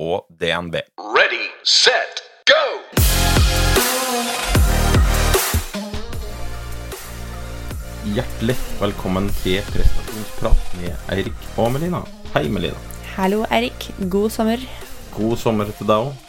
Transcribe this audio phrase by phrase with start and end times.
[0.00, 0.80] og DNB.
[0.96, 2.60] Ready, set, go!
[8.14, 12.00] Hjertelig velkommen til prestasjonsprat med Eirik og Melina.
[12.32, 12.80] Hei, Melina.
[13.18, 13.90] Hallo, Eirik.
[14.08, 14.64] God sommer.
[15.12, 16.26] God sommer til deg òg.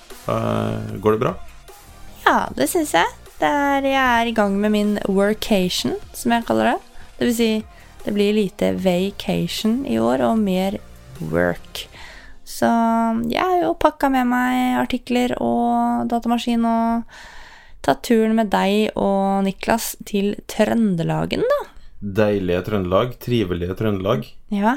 [1.01, 1.33] går det bra?
[2.25, 3.07] Ja, det syns jeg.
[3.39, 6.77] Det er, jeg er i gang med min workation, som jeg kaller det.
[7.17, 7.51] Det vil si,
[8.03, 10.77] det blir lite vacation i år, og mer
[11.31, 11.87] work.
[12.51, 12.67] Så
[13.31, 17.15] jeg har jo pakka med meg artikler og datamaskin og
[17.85, 21.59] tatt turen med deg og Niklas til Trøndelagen, da.
[22.01, 23.15] Deilige Trøndelag.
[23.21, 24.25] Trivelige Trøndelag.
[24.53, 24.75] Ja.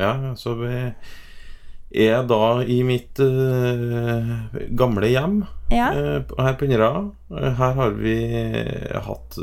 [0.00, 0.72] Ja, så vi
[1.96, 4.32] er da i mitt uh,
[4.76, 5.38] gamle hjem
[5.72, 5.86] Ja.
[5.96, 7.04] uh, her på Inderøya.
[7.32, 8.16] Uh, her har vi
[9.06, 9.38] hatt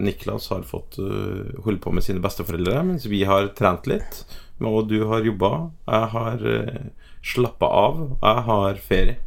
[0.00, 4.22] Niklas har fått holde på med sine besteforeldre, mens vi har trent litt.
[4.60, 5.52] Og du har jobba.
[5.88, 8.02] Jeg har uh, slappa av.
[8.20, 9.18] Jeg har ferie.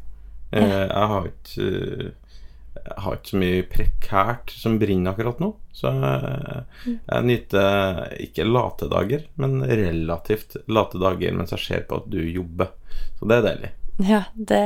[0.53, 2.13] Jeg har ikke
[2.83, 5.53] jeg har ikke så mye prekært som brenner akkurat nå.
[5.73, 12.02] Så jeg, jeg nyter ikke late dager, men relativt late dager mens jeg ser på
[12.02, 12.73] at du jobber.
[13.19, 13.72] Så det er deilig.
[14.03, 14.61] Ja, det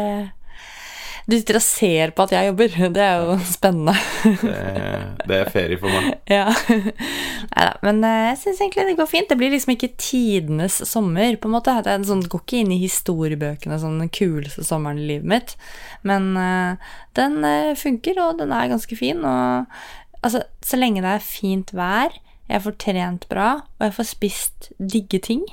[1.27, 2.75] Du sitter og ser på at jeg jobber.
[2.95, 3.93] Det er jo spennende.
[4.23, 4.53] Det,
[5.27, 6.13] det er ferie for meg.
[6.37, 6.45] Ja.
[6.47, 7.73] Nei da.
[7.83, 9.27] Men eh, jeg syns egentlig det går fint.
[9.31, 11.75] Det blir liksom ikke tidenes sommer, på en måte.
[11.83, 15.27] Det er en sånn, går ikke inn i historiebøkene som den kuleste sommeren i livet
[15.33, 15.53] mitt.
[16.07, 19.19] Men uh, den uh, funker, og den er ganske fin.
[19.27, 19.67] Og
[20.23, 22.15] altså, så lenge det er fint vær,
[22.47, 25.43] jeg får trent bra, og jeg får spist digge ting,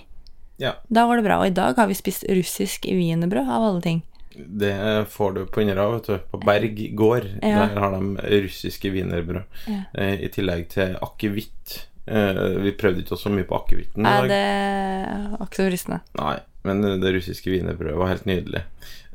[0.62, 0.76] Ja.
[0.86, 1.40] da går det bra.
[1.42, 4.02] Og i dag har vi spist russisk wienerbrød, av alle ting.
[4.36, 4.74] Det
[5.12, 6.18] får du på Inderøy, vet du.
[6.32, 7.26] På Berg gård.
[7.42, 7.66] Ja.
[7.68, 9.44] Der har de russiske wienerbrød.
[9.70, 9.82] Ja.
[9.94, 11.84] Eh, I tillegg til akevitt.
[12.06, 14.28] Eh, vi prøvde ikke så mye på akevitten i dag.
[14.28, 16.00] det var ikke så fristende.
[16.20, 16.34] Nei,
[16.68, 18.64] men det russiske wienerbrødet var helt nydelig.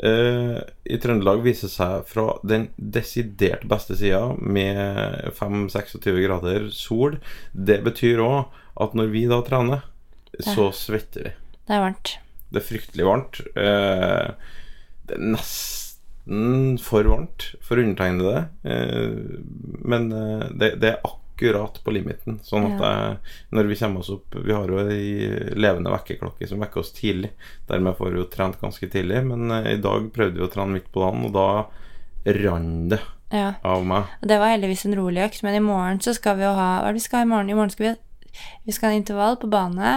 [0.03, 0.55] Eh,
[0.89, 7.19] I Trøndelag viser seg fra den desidert beste sida, med 5-26 grader sol.
[7.53, 8.47] Det betyr òg
[8.79, 9.83] at når vi da trener,
[10.39, 11.35] så svetter vi.
[11.67, 12.15] Det er varmt.
[12.49, 13.41] Det er fryktelig varmt.
[13.59, 14.31] Eh,
[15.09, 18.45] det er nesten for varmt for undertegnede.
[18.63, 19.39] Eh,
[19.89, 22.39] men eh, det, det er akkurat på limiten.
[22.43, 23.17] Sånn at jeg,
[23.55, 27.31] når vi kommer oss opp Vi har jo ei levende vekkerklokke som vekker oss tidlig.
[27.69, 29.21] Dermed får vi jo trent ganske tidlig.
[29.29, 31.47] Men eh, i dag prøvde vi å trene midt på dagen, og da
[32.43, 32.99] rant det
[33.31, 33.53] Ja.
[33.63, 34.09] av meg.
[34.21, 36.69] Og Det var heldigvis en rolig økt, men i morgen så skal vi jo ha
[36.81, 37.49] Hva er det vi skal ha i morgen?
[37.49, 37.95] I morgen skal vi
[38.65, 39.91] Vi skal ha en intervall på bane.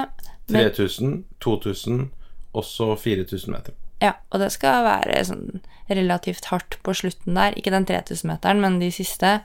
[0.48, 2.10] Men, 3000, 2000
[2.54, 3.74] og så 4000 meter.
[4.02, 7.54] Ja, og det skal være sånn relativt hardt på slutten der.
[7.58, 9.36] Ikke den 3000-meteren, men de siste.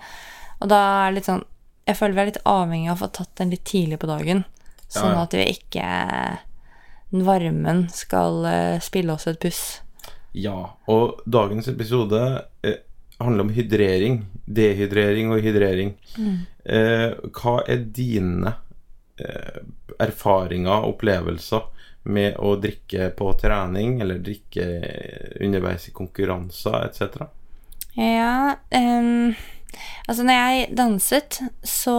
[0.62, 1.45] Og da er det litt sånn
[1.88, 4.44] Jeg føler vi er litt avhengig av å få tatt den litt tidlig på dagen.
[4.88, 5.23] Sånn Ja, ja.
[5.28, 5.85] at vi ikke
[7.13, 9.62] Den varmen skal eh, spille oss et puss.
[10.35, 12.19] Ja, og dagens episode
[12.68, 12.81] eh,
[13.22, 14.25] handler om hydrering.
[14.44, 15.94] Dehydrering og hydrering.
[16.66, 18.57] Eh, hva er dine
[19.24, 19.63] eh,
[20.03, 21.63] erfaringer og opplevelser
[22.07, 24.66] med å drikke på trening, eller drikke
[25.44, 27.28] underveis i konkurranser etc.?
[27.97, 29.35] Ja um,
[30.07, 31.95] Altså, når jeg danset, så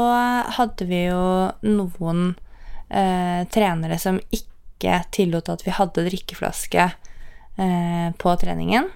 [0.56, 1.24] hadde vi jo
[1.68, 8.88] noen uh, trenere som ikke tillot at vi hadde drikkeflaske uh, på treningen.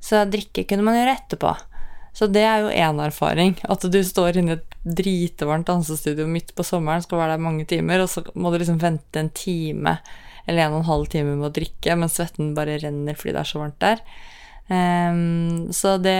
[0.00, 1.54] Så drikke kunne man gjøre etterpå.
[2.12, 3.56] Så det er jo én erfaring.
[3.64, 7.66] At du står inne i et dritvarmt dansestudio midt på sommeren, skal være der mange
[7.70, 9.96] timer, og så må du liksom vente en time
[10.46, 13.42] eller en og en halv time med å drikke, men svetten bare renner fordi det
[13.42, 14.04] er så varmt der.
[14.70, 16.14] Um, så det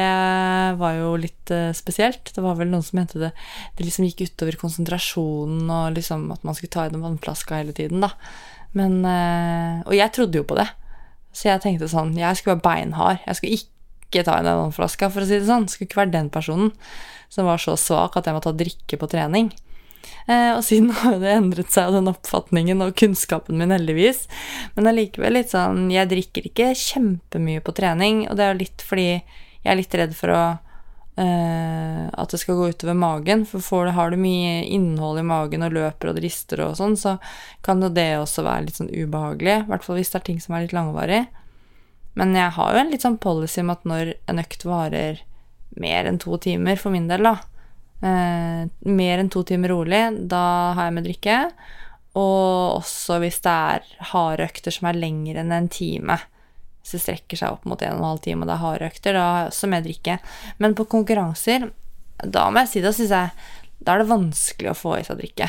[0.80, 2.32] var jo litt uh, spesielt.
[2.34, 3.28] Det var vel noen som mente det
[3.78, 7.76] Det liksom gikk utover konsentrasjonen og liksom at man skulle ta i den vannflaska hele
[7.76, 8.10] tiden, da.
[8.74, 10.66] Men uh, Og jeg trodde jo på det.
[11.30, 13.22] Så jeg tenkte sånn Jeg skulle være beinhard.
[13.22, 15.70] Jeg skulle ikke ta i den vannflaska, for å si det sånn.
[15.70, 16.74] Skulle ikke være den personen
[17.30, 19.52] som var så svak at jeg måtte ha drikke på trening.
[20.30, 24.26] Eh, og siden har det endret seg, den oppfatningen og kunnskapen min, heldigvis.
[24.76, 28.84] Men allikevel litt sånn Jeg drikker ikke kjempemye på trening, og det er jo litt
[28.86, 29.08] fordi
[29.60, 30.42] jeg er litt redd for å
[31.20, 33.44] eh, At det skal gå utover magen.
[33.48, 36.78] For får du, har du mye innhold i magen og løper og drister rister og
[36.78, 37.18] sånn, så
[37.66, 39.60] kan jo det også være litt sånn ubehagelig.
[39.64, 41.26] I hvert fall hvis det er ting som er litt langvarig.
[42.18, 45.20] Men jeg har jo en litt sånn policy om at når en økt varer
[45.78, 47.36] mer enn to timer, for min del, da
[48.02, 50.42] eh, Mer enn to timer rolig, da
[50.76, 51.38] har jeg med drikke.
[52.18, 56.18] Og også hvis det er harde økter som er lengre enn en time.
[56.80, 58.90] Hvis det strekker seg opp mot en og en halv time, og det er harde
[58.90, 60.18] økter, da har jeg også med drikke.
[60.58, 61.68] Men på konkurranser,
[62.24, 63.48] da må jeg si det, syns jeg
[63.80, 65.46] Da er det vanskelig å få i seg drikke.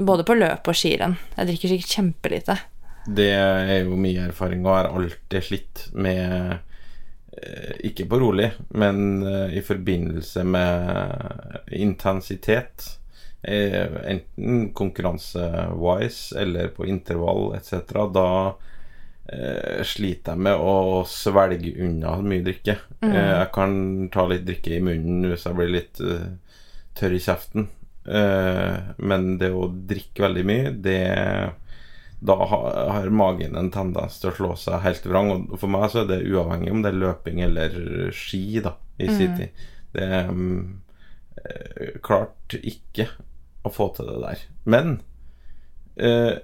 [0.00, 1.16] Både på løp og skirenn.
[1.38, 2.56] Jeg drikker sikkert kjempelite.
[3.08, 6.58] Det er jo mye erfaring, og har alltid slitt med
[7.86, 12.88] Ikke på rolig, men eh, i forbindelse med intensitet.
[13.42, 17.94] eh, Enten konkurranse-wise eller på intervall etc.
[18.12, 18.26] Da
[19.30, 22.76] eh, sliter jeg med å svelge unna mye drikke.
[23.00, 23.14] Mm.
[23.14, 23.76] jeg kan
[24.12, 26.26] ta litt drikke i munnen hvis jeg blir litt eh,
[26.98, 27.68] tørr i kjeften.
[28.10, 31.00] Eh, men det å drikke veldig mye, det
[32.20, 35.32] da har magen en tendens til å slå seg helt vrang.
[35.48, 37.76] Og for meg så er det uavhengig om det er løping eller
[38.14, 39.62] ski da, i sin tid.
[39.94, 40.58] Det er mm,
[41.40, 43.08] eh, klart ikke
[43.64, 44.44] å få til det der.
[44.68, 44.98] Men
[46.00, 46.36] uh,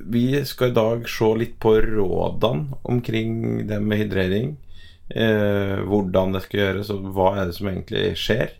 [0.00, 4.56] vi skal i dag se litt på rådene omkring det med hydrering.
[5.10, 8.52] Uh, hvordan det skal gjøres, og hva er det som egentlig skjer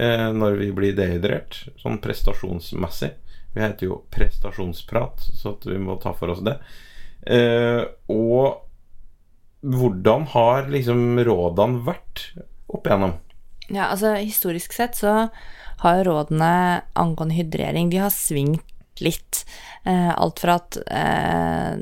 [0.00, 3.12] uh, når vi blir dehydrert, sånn prestasjonsmessig.
[3.52, 6.56] Vi heter jo prestasjonsprat, så vi må ta for oss det.
[7.22, 8.62] Eh, og
[9.62, 12.24] hvordan har liksom rådene vært
[12.72, 13.18] opp igjennom?
[13.68, 15.28] Ja, altså historisk sett så
[15.82, 19.44] har rådene angående hydrering, de har svingt litt.
[19.84, 21.78] Eh, alt fra at, eh,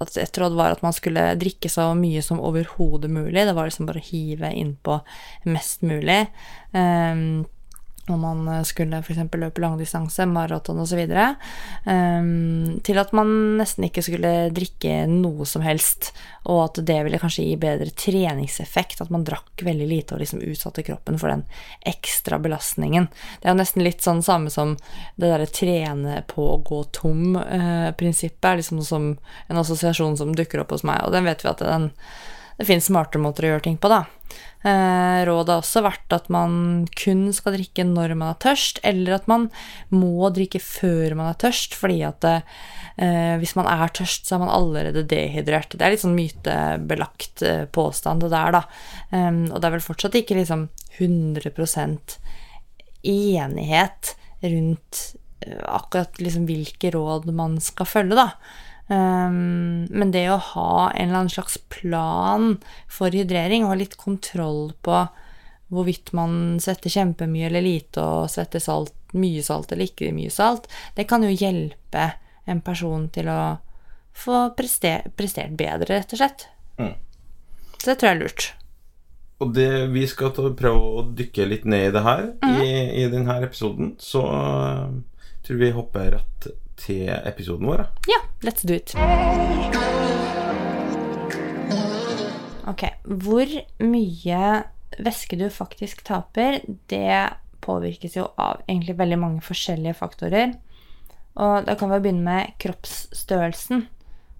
[0.00, 3.46] at et råd var at man skulle drikke så mye som overhodet mulig.
[3.46, 5.00] Det var liksom bare å hive innpå
[5.50, 6.26] mest mulig.
[6.72, 7.14] Eh,
[8.06, 9.18] når man skulle f.eks.
[9.34, 11.02] løpe langdistanse, maraton osv.
[11.86, 16.12] Um, til at man nesten ikke skulle drikke noe som helst,
[16.46, 20.44] og at det ville kanskje gi bedre treningseffekt, at man drakk veldig lite og liksom
[20.46, 21.42] utsatte kroppen for den
[21.86, 23.10] ekstra belastningen.
[23.40, 24.76] Det er jo nesten litt sånn samme som
[25.16, 29.12] det derre trene på å gå tom-prinsippet, er liksom som
[29.48, 31.90] en assosiasjon som dukker opp hos meg, og den vet vi at den
[32.56, 34.04] det finnes smartere måter å gjøre ting på, da.
[34.66, 39.18] Eh, rådet har også vært at man kun skal drikke når man er tørst, eller
[39.18, 39.48] at man
[39.94, 44.42] må drikke før man er tørst, fordi at eh, hvis man er tørst, så er
[44.42, 45.76] man allerede dehydrert.
[45.76, 48.64] Det er litt sånn mytebelagt eh, påstand, det der, da.
[49.12, 50.66] Um, og det er vel fortsatt ikke liksom
[50.96, 51.52] 100
[53.06, 55.02] enighet rundt
[55.46, 58.30] eh, akkurat liksom hvilke råd man skal følge, da.
[58.86, 62.56] Um, men det å ha en eller annen slags plan
[62.86, 65.04] for hydrering, og ha litt kontroll på
[65.74, 70.68] hvorvidt man svetter kjempemye eller lite, og svetter salt, mye salt eller ikke mye salt,
[70.94, 72.12] det kan jo hjelpe
[72.46, 73.40] en person til å
[74.16, 76.46] få prester, prestert bedre, rett og slett.
[76.78, 76.94] Mm.
[77.76, 78.46] Så det tror jeg er lurt.
[79.42, 82.70] Og det, vi skal ta, prøve å dykke litt ned i det her i,
[83.02, 83.92] i denne episoden.
[84.00, 84.94] Så uh,
[85.44, 86.48] tror vi hopper rett
[86.80, 87.86] til episoden vår.
[88.10, 88.94] Ja, let's do it.
[92.66, 93.50] Ok, hvor
[93.82, 94.44] mye
[94.98, 100.54] væske du faktisk taper, det påvirkes jo av egentlig veldig mange forskjellige faktorer.
[101.36, 103.86] Og da kan vi begynne med kroppsstørrelsen.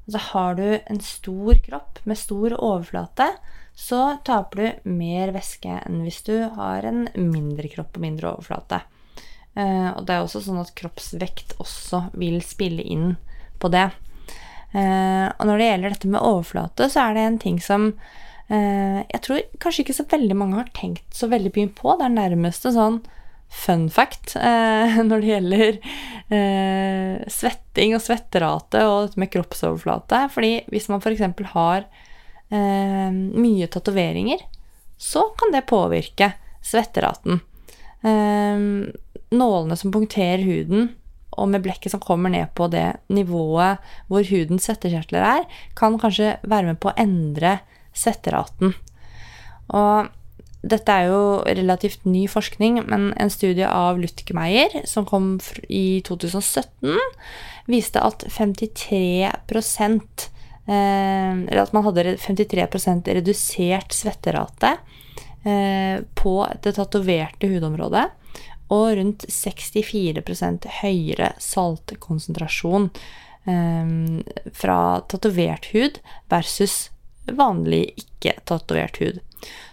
[0.06, 3.28] Altså har du en stor kropp med stor overflate,
[3.76, 8.80] så taper du mer væske enn hvis du har en mindre kropp og mindre overflate.
[9.56, 13.14] Eh, og det er også sånn at kroppsvekt også vil spille inn
[13.60, 13.88] på det.
[14.76, 17.86] Eh, og når det gjelder dette med overflate, så er det en ting som
[18.52, 21.94] eh, jeg tror kanskje ikke så veldig mange har tenkt så veldig mye på.
[21.96, 22.98] Det er nærmest en sånn
[23.46, 24.34] fun fact
[25.08, 25.76] når det gjelder
[27.30, 30.24] svetting og svetterate og dette med kroppsoverflate.
[30.34, 31.22] Fordi hvis man f.eks.
[31.52, 31.86] har
[32.50, 34.42] mye tatoveringer,
[34.98, 36.32] så kan det påvirke
[36.66, 37.38] svetteraten.
[39.34, 40.90] Nålene som punkterer huden,
[41.36, 46.36] og med blekket som kommer ned på det nivået hvor hudens svettekjertler er, kan kanskje
[46.46, 47.58] være med på å endre
[47.96, 48.72] svetteraten.
[49.76, 50.12] Og
[50.66, 55.36] dette er jo relativt ny forskning, men en studie av Lutkemeyer som kom
[55.68, 56.96] i 2017,
[57.70, 62.66] viste at 53 eh, Eller at man hadde re- 53
[63.20, 64.76] redusert svetterate
[65.46, 68.08] eh, på det tatoverte hudområdet,
[68.72, 70.22] og rundt 64
[70.80, 72.90] høyere saltkonsentrasjon
[73.46, 73.86] eh,
[74.52, 75.94] fra tatovert hud
[76.32, 76.74] versus
[77.26, 79.18] vanlig ikke-tatovert hud.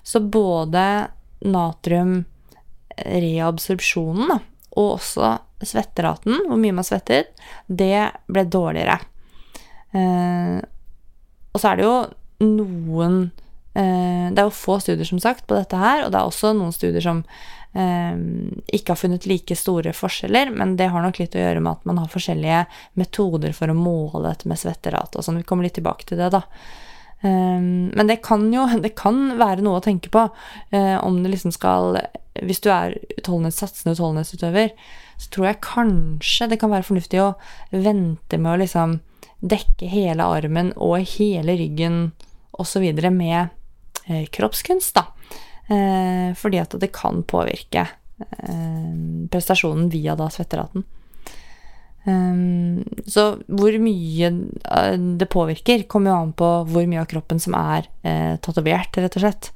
[0.04, 1.08] Så både
[1.44, 4.40] natriumreabsorpsjonen da,
[4.74, 7.26] og også svetteraten, hvor mye man svettet,
[7.68, 9.00] det ble dårligere.
[9.94, 10.58] Eh,
[11.54, 12.08] og så er det jo
[12.44, 13.32] noen
[13.78, 16.54] eh, Det er jo få studier, som sagt, på dette her, og det er også
[16.58, 17.28] noen studier som eh,
[17.74, 21.88] ikke har funnet like store forskjeller, men det har nok litt å gjøre med at
[21.90, 22.60] man har forskjellige
[23.02, 25.40] metoder for å måle dette med svetterate og sånn.
[25.42, 26.44] Vi kommer litt tilbake til det, da.
[27.24, 31.32] Um, men det kan jo det kan være noe å tenke på uh, om det
[31.32, 31.96] liksom skal
[32.36, 34.74] Hvis du er utholdenhets, satsende utholdenhetsutøver,
[35.22, 37.36] så tror jeg kanskje det kan være fornuftig å
[37.72, 38.98] vente med å liksom
[39.40, 42.12] dekke hele armen og hele ryggen
[42.60, 42.90] osv.
[43.14, 43.54] med
[44.10, 45.08] uh, kroppskunst, da.
[45.72, 47.88] Uh, fordi at det kan påvirke
[49.34, 50.86] prestasjonen via da svetteraten.
[52.04, 57.40] Um, så hvor mye eh, det påvirker, kommer jo an på hvor mye av kroppen
[57.40, 59.50] som er eh, tatovert, rett og slett.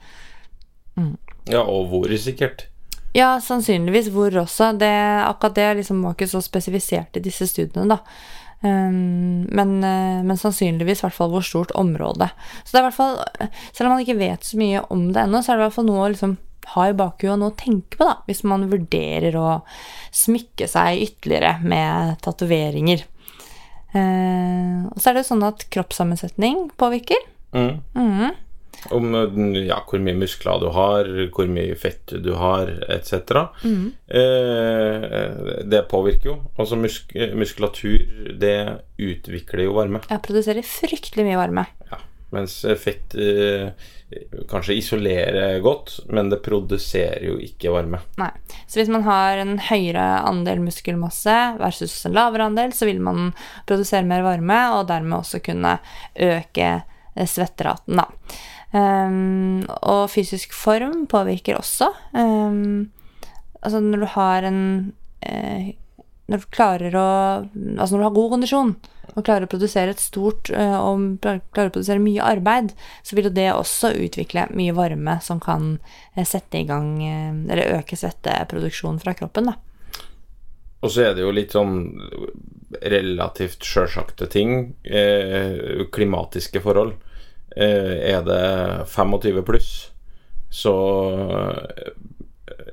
[0.96, 1.14] Mm.
[1.52, 2.70] Ja, og hvor sikkert.
[3.16, 4.72] Ja, sannsynligvis hvor også.
[4.80, 4.94] Det,
[5.28, 8.00] akkurat det liksom var ikke så spesifisert i disse studiene, da.
[8.66, 12.30] Um, men, eh, men, sannsynligvis hvert fall hvor stort område.
[12.64, 13.20] Så det er i hvert fall,
[13.70, 15.78] selv om man ikke vet så mye om det ennå, så er det i hvert
[15.78, 16.38] fall noe å liksom
[16.74, 19.60] ha i bakhuet noe å tenke på, da, hvis man vurderer å
[20.16, 23.06] smykke seg ytterligere med tatoveringer.
[23.96, 27.24] Eh, og så er det jo sånn at kroppssammensetning påvirker.
[27.56, 27.80] Mm.
[27.96, 28.36] Mm.
[28.94, 29.12] Om
[29.56, 33.44] ja, hvor mye muskler du har, hvor mye fett du har, etc.
[33.64, 33.92] Mm.
[34.08, 36.38] Eh, det påvirker jo.
[36.58, 38.06] Altså musk muskulatur,
[38.40, 38.58] det
[38.98, 40.04] utvikler jo varme.
[40.12, 41.68] Ja, produserer fryktelig mye varme.
[41.92, 42.00] Ja,
[42.36, 43.72] mens fett eh,
[44.50, 48.00] kanskje isolerer godt, men det produserer jo ikke varme.
[48.20, 48.32] Nei.
[48.68, 53.34] Så hvis man har en høyere andel muskelmasse versus en lavere andel, så vil man
[53.68, 55.78] produsere mer varme, og dermed også kunne
[56.16, 58.08] øke eh, svetteraten, da.
[58.76, 61.88] Um, og fysisk form påvirker også.
[62.12, 62.90] Um,
[63.62, 64.62] altså når du har en
[65.24, 65.70] uh,
[66.28, 67.08] Når du klarer å
[67.48, 68.74] Altså når du har god kondisjon,
[69.16, 72.74] og klarer å produsere et stort uh, og klarer å produsere mye arbeid,
[73.08, 75.78] så vil jo det også utvikle mye varme som kan
[76.14, 79.56] eh, sette i gang eh, Eller øke svetteproduksjonen fra kroppen, da.
[80.86, 81.80] Og så er det jo litt sånn
[82.84, 84.76] relativt sjølsagte ting.
[84.86, 86.94] Eh, klimatiske forhold.
[87.56, 88.42] Eh, er det
[88.92, 89.72] 25 pluss,
[90.50, 90.74] så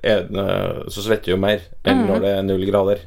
[0.05, 0.47] er det,
[0.93, 2.07] så svetter jo mer enn mm.
[2.11, 3.05] når det er null grader.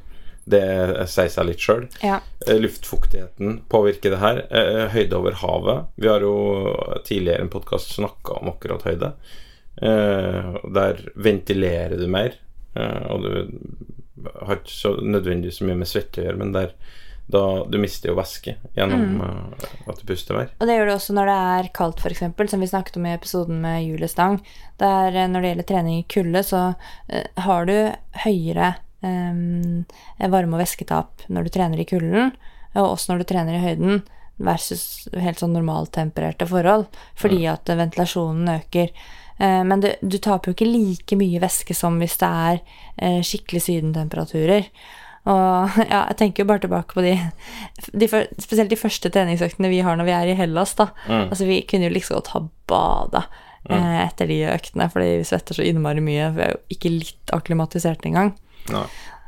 [0.48, 0.64] Det
[1.12, 1.86] sier seg litt sjøl.
[2.00, 2.22] Ja.
[2.48, 4.46] Eh, luftfuktigheten påvirker det her.
[4.48, 5.90] Eh, høyde over havet.
[6.00, 6.38] Vi har jo
[7.08, 9.12] tidligere i en podkast snakka om akkurat høyde.
[9.82, 12.40] Eh, der ventilerer du mer,
[12.78, 13.32] og du
[14.46, 16.74] har ikke så nødvendigvis så mye med svette å gjøre, men der
[17.28, 19.64] da du mister jo væske gjennom mm.
[19.92, 20.52] at du puster mer.
[20.62, 23.16] Og det gjør du også når det er kaldt, f.eks., som vi snakket om i
[23.16, 24.40] episoden med Julie Stang.
[24.80, 27.76] Der når det gjelder trening i kulde, så uh, har du
[28.24, 28.70] høyere
[29.04, 29.84] um,
[30.24, 32.32] varme- og væsketap når du trener i kulden,
[32.78, 34.06] og også når du trener i høyden,
[34.38, 36.86] versus helt sånn normaltempererte forhold,
[37.18, 37.50] fordi mm.
[37.56, 38.94] at ventilasjonen øker.
[39.36, 43.20] Uh, men du, du taper jo ikke like mye væske som hvis det er uh,
[43.20, 44.72] skikkelig sydentemperaturer.
[45.28, 47.16] Og ja, jeg tenker jo bare tilbake på de,
[47.92, 48.08] de
[48.40, 50.90] Spesielt de første treningsøktene vi har når vi er i Hellas, da.
[51.08, 51.28] Mm.
[51.28, 53.26] Altså, vi kunne jo liksom godt ha bada
[53.68, 53.76] mm.
[53.76, 56.32] eh, etter de øktene, fordi vi svetter så innmari mye.
[56.36, 58.34] Vi er jo ikke litt akklimatisert engang.
[58.72, 58.88] Nei.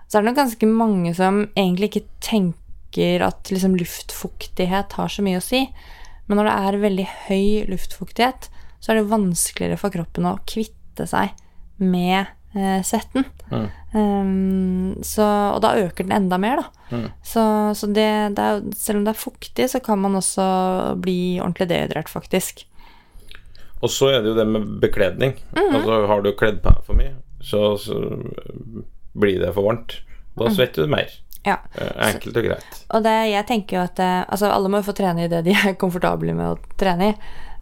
[0.10, 5.26] Så er det nok ganske mange som egentlig ikke tenker at liksom luftfuktighet har så
[5.26, 5.68] mye å si.
[6.30, 11.06] Men når det er veldig høy luftfuktighet, så er det vanskeligere for kroppen å kvitte
[11.10, 11.36] seg
[11.80, 13.26] med eh, svetten.
[13.50, 13.68] Mm.
[13.94, 15.26] Um, så,
[15.56, 16.96] og da øker den enda mer, da.
[16.96, 17.08] Mm.
[17.26, 17.44] Så,
[17.76, 20.50] så det, det er, selv om det er fuktig, så kan man også
[21.02, 22.66] bli ordentlig dehydrert, faktisk.
[23.80, 25.34] Og så er det jo det med bekledning.
[25.52, 25.76] Mm -hmm.
[25.76, 27.96] Altså Har du kledd på deg for mye, så, så
[29.14, 30.02] blir det for varmt.
[30.38, 30.56] Da mm.
[30.56, 31.10] svetter du mer.
[31.44, 31.58] Ja.
[31.74, 32.80] Eh, enkelt og greit.
[32.90, 35.44] Og det, jeg tenker jo at eh, altså, alle må jo få trene i det
[35.46, 37.16] de er komfortable med å trene i.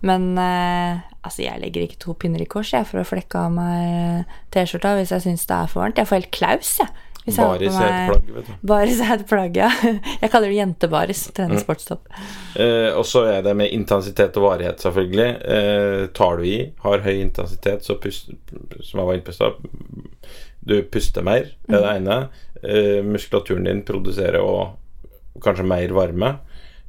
[0.06, 3.54] Men eh, altså, jeg legger ikke to pinner i kors jeg, for å flekke av
[3.56, 6.02] meg T-skjorta hvis jeg syns det er for varmt.
[6.02, 7.04] Jeg får helt klaus, jeg.
[7.28, 8.52] Baris er et plagg, vet du.
[8.70, 9.68] Baris er et plagg, ja.
[10.22, 11.26] Jeg kaller det jentebaris.
[11.36, 12.14] Trener mm.
[12.56, 15.28] Eh, og så er det med intensitet og varighet, selvfølgelig.
[15.44, 18.32] Eh, tar du i, har høy intensitet, så pust,
[18.80, 19.60] som jeg var inne på stad
[20.68, 22.18] du puster mer, det er det ene.
[22.64, 24.76] Eh, muskulaturen din produserer og
[25.44, 26.34] kanskje mer varme.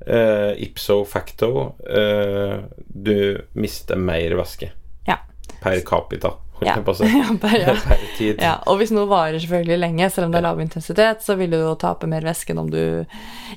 [0.06, 1.48] Uh, ipso facto
[1.82, 3.16] uh, du
[3.58, 4.70] mister mer væske
[5.08, 5.18] ja.
[5.60, 6.36] per capita.
[6.60, 7.76] Ja, ja.
[7.88, 8.40] per tid.
[8.42, 11.52] Ja, og hvis noe varer selvfølgelig lenge, selv om det er lav intensitet, så vil
[11.52, 12.80] du jo tape mer væske enn om du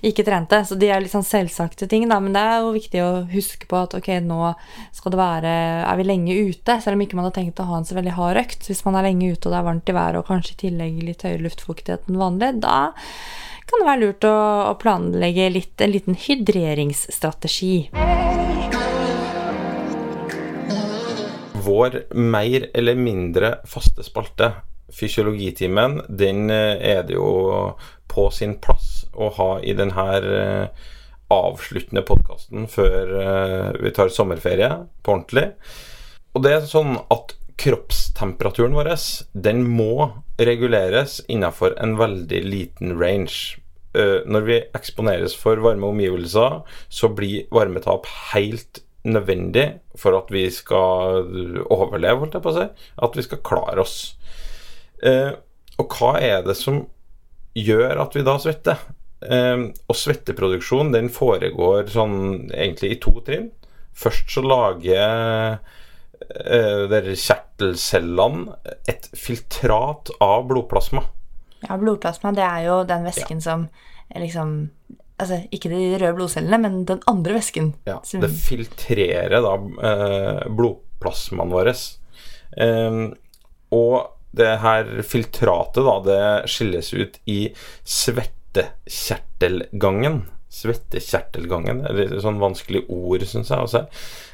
[0.05, 0.61] ikke trente.
[0.67, 3.69] Så de er litt sånn selvsagte ting, da, men det er jo viktig å huske
[3.69, 4.53] på at ok, nå
[4.95, 7.79] skal det være Er vi lenge ute, selv om ikke man har tenkt å ha
[7.79, 8.69] en så veldig hard økt.
[8.69, 11.01] Hvis man er lenge ute og det er varmt i været og kanskje i tillegg
[11.05, 12.77] litt høyere luftfuktighet enn vanlig, da
[13.69, 14.37] kan det være lurt å,
[14.81, 17.75] planlegge litt, en liten hydreringsstrategi.
[21.61, 24.53] vår mer eller mindre faste spalte,
[24.91, 27.29] Fysiologitimen, den eh, er det jo
[28.11, 30.89] på sin plass å ha i denne eh,
[31.31, 34.67] avsluttende podkasten før eh, vi tar sommerferie
[34.99, 35.45] på ordentlig.
[36.35, 38.91] Og det er sånn at kroppstemperaturen vår
[39.33, 43.57] den må reguleres innenfor en veldig liten range.
[43.93, 50.45] Eh, Når vi eksponeres for varme omgivelser, så blir varmetap helt nødvendig for at vi
[50.53, 51.25] skal
[51.73, 52.67] overleve, holdt jeg på å si.
[53.01, 54.15] At vi skal klare oss.
[55.03, 55.31] Eh,
[55.79, 56.85] Og hva er det som
[57.55, 58.77] gjør at vi da svetter?
[59.21, 63.51] Eh, Og svetteproduksjon den foregår sånn egentlig i to trinn.
[63.93, 65.59] Først så lager
[66.45, 68.55] eh, der kjertelcellene
[68.89, 71.01] et filtrat av blodplasma.
[71.67, 73.67] Ja, blodplasma, det er jo den væsken som
[74.13, 74.69] er liksom
[75.21, 77.67] Altså ikke de røde blodcellene, men den andre væsken.
[77.85, 79.51] Ja, som- det filtrerer da
[79.85, 81.69] eh, blodplasmaen vår.
[82.57, 83.13] Eh,
[83.71, 87.53] og det her filtratet, da, det skilles ut i
[87.85, 90.23] svettekjertelgangen.
[90.51, 93.85] Svettekjertelgangen, eller sånn vanskelig ord, syns jeg også.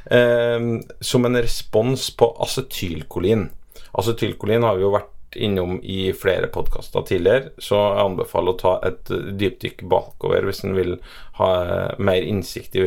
[0.10, 0.72] Eh,
[1.12, 3.50] som en respons på acetylkolin.
[3.98, 8.74] Acetylkolin har vi jo vært innom i flere podkaster tidligere, så jeg anbefaler å ta
[8.88, 10.96] et dypdykk bakover hvis en vil
[11.40, 12.86] ha eh, mer innsikt i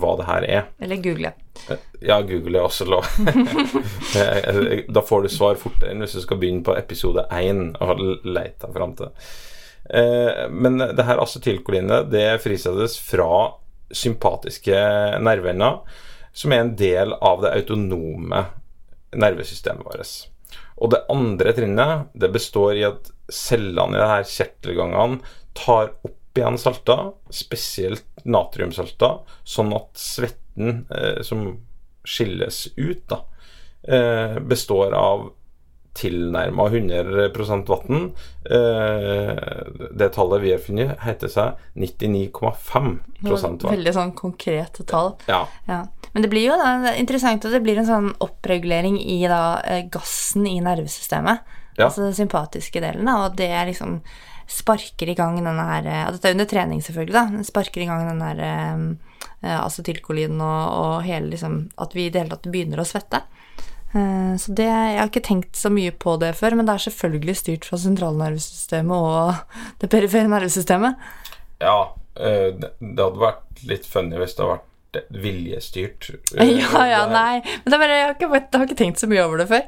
[0.00, 0.70] hva det her er.
[0.82, 1.32] Eller google.
[2.04, 3.06] Ja, Google er også lov.
[4.16, 7.98] Eh, da får du svar fortere enn hvis du skal begynne på episode 1 og
[8.24, 9.26] lete deg fram til det.
[9.90, 13.54] Eh, Men det her acetylkolinet det frisettes fra
[13.94, 14.76] sympatiske
[15.22, 15.80] nerveender,
[16.36, 18.44] som er en del av det autonome
[19.16, 20.16] nervesystemet vårt.
[20.76, 26.36] Og det andre trinnet det består i at cellene i det her kjertelgangene tar opp
[26.36, 31.46] igjen salter, spesielt natriumsalter, sånn at svetten eh, som
[32.06, 33.22] skilles ut, da,
[33.88, 35.30] eh, består av
[35.96, 37.30] tilnærma 100
[37.68, 38.10] vann.
[38.44, 39.32] Eh,
[39.96, 42.60] det tallet vi har funnet, heter seg 99,5%
[43.24, 43.58] vann.
[43.64, 45.14] Veldig sånn konkrete tall.
[45.30, 45.44] Ja.
[45.70, 45.84] Ja.
[46.12, 49.60] Men det blir jo da, er interessant at det blir en sånn oppregulering i da,
[49.64, 51.44] eh, gassen i nervesystemet.
[51.76, 51.90] Ja.
[51.90, 54.00] Altså den sympatiske delen, da, og det liksom
[54.46, 57.44] sparker i gang den her Og Dette er under trening, selvfølgelig, da.
[57.44, 58.84] Sparker i gang den her eh,
[59.42, 63.24] eh, acetylkolinen og, og hele liksom At vi i det hele tatt begynner å svette.
[63.96, 66.84] Eh, Så det, Jeg har ikke tenkt så mye på det før, men det er
[66.90, 69.34] selvfølgelig styrt fra sentralnervesystemet og
[69.80, 70.96] det perifere nervesystemet.
[71.64, 71.76] ja
[72.20, 74.72] eh, det, hadde vært litt funny hvis det hadde vært
[75.22, 76.10] viljestyrt.
[76.36, 77.40] eh, Ja, ja, nei.
[77.64, 79.64] Men det bare, jeg, har ikke, jeg har ikke tenkt så mye over det før.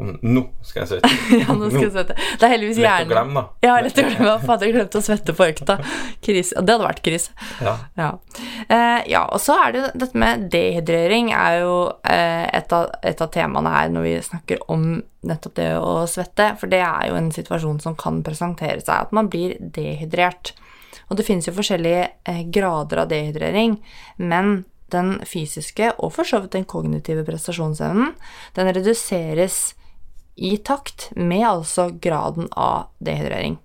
[0.00, 1.10] Nå skal jeg svette.
[1.42, 2.14] Ja, nå skal jeg svette.
[2.16, 3.10] Det er heldigvis Lett å hjernen.
[3.12, 3.66] glemme, da.
[3.68, 4.32] Ja, lett å glemme.
[4.46, 5.76] Fader, jeg glemte å svette på økta.
[6.24, 6.56] Krise.
[6.62, 7.34] Det hadde vært krise.
[7.62, 7.74] Ja.
[8.00, 8.08] Ja.
[8.66, 11.76] Eh, ja, og så er det dette med dehydrering er jo
[12.08, 14.88] eh, et, av, et av temaene her når vi snakker om
[15.28, 19.12] nettopp det å svette, for det er jo en situasjon som kan presentere seg, at
[19.14, 20.54] man blir dehydrert.
[21.12, 23.76] Og det finnes jo forskjellige eh, grader av dehydrering,
[24.18, 28.10] men den fysiske og for så vidt den kognitive prestasjonsevnen,
[28.56, 29.60] den reduseres
[30.34, 33.58] i takt med altså graden av dehydrering.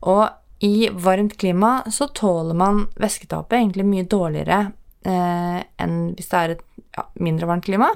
[0.00, 0.28] Og
[0.62, 4.58] i varmt klima så tåler man væsketapet egentlig mye dårligere
[5.06, 7.88] eh, enn hvis det er et ja, mindre varmt klima,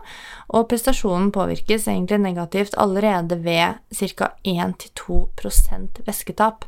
[0.49, 4.33] og prestasjonen påvirkes egentlig negativt allerede ved ca.
[4.43, 6.65] 1-2% væsketap.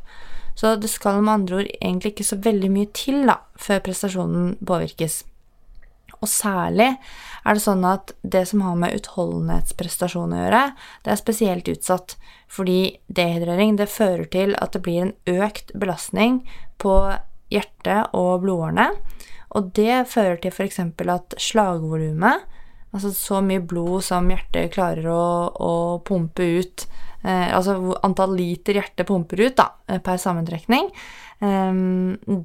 [0.59, 4.57] Så det skal med andre ord egentlig ikke så veldig mye til da, før prestasjonen
[4.67, 5.23] påvirkes.
[6.19, 6.91] Og særlig
[7.45, 10.63] er det sånn at det som har med utholdenhetsprestasjon å gjøre,
[11.05, 12.17] det er spesielt utsatt,
[12.51, 16.43] fordi dehydrering det fører til at det blir en økt belastning
[16.83, 16.95] på
[17.53, 18.91] hjertet og blodårene,
[19.57, 20.81] og det fører til f.eks.
[20.85, 22.45] at slagvolumet,
[22.93, 25.73] altså så mye blod som hjertet klarer å, å
[26.05, 26.85] pumpe ut,
[27.23, 30.91] eh, altså antall liter hjertet pumper ut da, eh, per sammentrekning,
[31.41, 31.81] eh,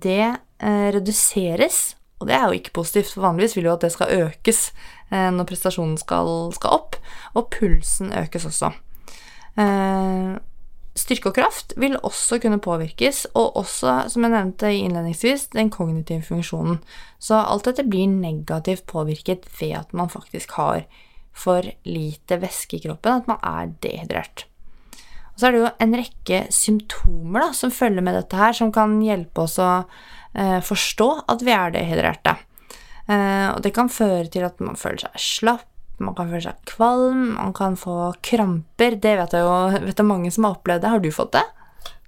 [0.08, 1.84] det eh, reduseres
[2.20, 4.66] og det er jo ikke positivt, for vanligvis vil jo at det skal økes
[5.12, 6.98] eh, når prestasjonen skal, skal opp,
[7.36, 8.72] og pulsen økes også.
[9.60, 10.34] Eh,
[10.98, 16.24] styrke og kraft vil også kunne påvirkes, og også, som jeg nevnte innledningsvis, den kognitive
[16.26, 16.80] funksjonen.
[17.20, 20.86] Så alt dette blir negativt påvirket ved at man faktisk har
[21.34, 24.46] for lite væske i kroppen, at man er dehydrert.
[25.34, 28.72] Og så er det jo en rekke symptomer da, som følger med dette her, som
[28.74, 29.72] kan hjelpe oss å
[30.34, 32.34] forstå at vi er dehydrerte.
[33.08, 35.70] Eh, og det kan føre til at man føler seg slapp,
[36.04, 38.98] man kan føle seg kvalm, man kan få kramper.
[39.00, 40.94] Det vet jeg jo vet jeg mange som har opplevd det.
[40.94, 41.44] Har du fått det?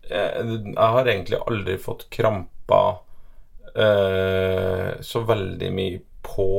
[0.10, 2.98] Eh, Jeg har egentlig aldri fått kramper
[3.76, 6.50] eh, så veldig mye på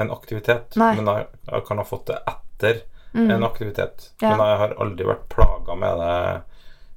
[0.00, 0.74] en aktivitet.
[0.80, 0.94] Nei.
[0.98, 3.30] Men jeg, jeg kan ha fått det etter mm.
[3.30, 4.10] en aktivitet.
[4.18, 4.32] Ja.
[4.32, 6.18] Men jeg har aldri vært plaga med det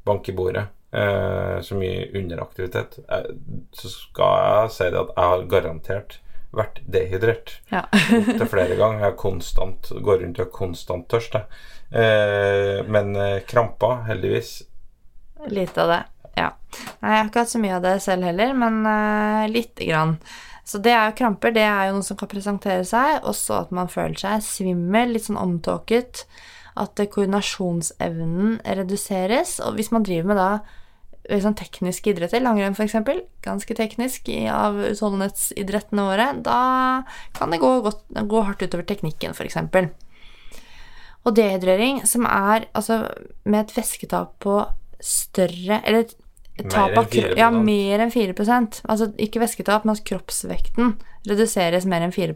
[0.07, 0.65] bank i bordet.
[0.91, 2.99] Eh, så mye underaktivitet.
[3.11, 3.31] Eh,
[3.75, 6.19] så skal jeg si det at jeg har garantert
[6.55, 7.83] vært dehydrert Ja.
[7.91, 9.09] opptil flere ganger.
[9.09, 11.35] Jeg konstant, går rundt og er konstant tørst.
[11.91, 14.61] Eh, men eh, kramper, heldigvis.
[15.51, 16.03] Lite av det.
[16.37, 16.51] Ja.
[17.01, 20.17] Nei, jeg har ikke hatt så mye av det selv heller, men uh, lite grann.
[20.67, 23.23] Så det er jo kramper, det er jo noe som kan presentere seg.
[23.25, 26.25] Også at man føler seg svimmel, litt sånn omtåket.
[26.77, 29.57] At koordinasjonsevnen reduseres.
[29.63, 30.49] Og hvis man driver med da
[31.43, 32.95] sånn tekniske idretter, langrenn f.eks.,
[33.43, 36.59] ganske teknisk av utholdenhetsidrettene våre, da
[37.35, 39.57] kan det gå, godt, gå hardt utover teknikken, f.eks.
[41.27, 43.01] Og dehydrering, som er altså
[43.43, 44.61] med et væsketap på
[45.03, 46.15] større Eller et
[46.71, 48.33] tap av kropp, Ja, mer enn 4
[48.87, 50.95] Altså ikke væsketap, men at kroppsvekten
[51.27, 52.33] reduseres mer enn 4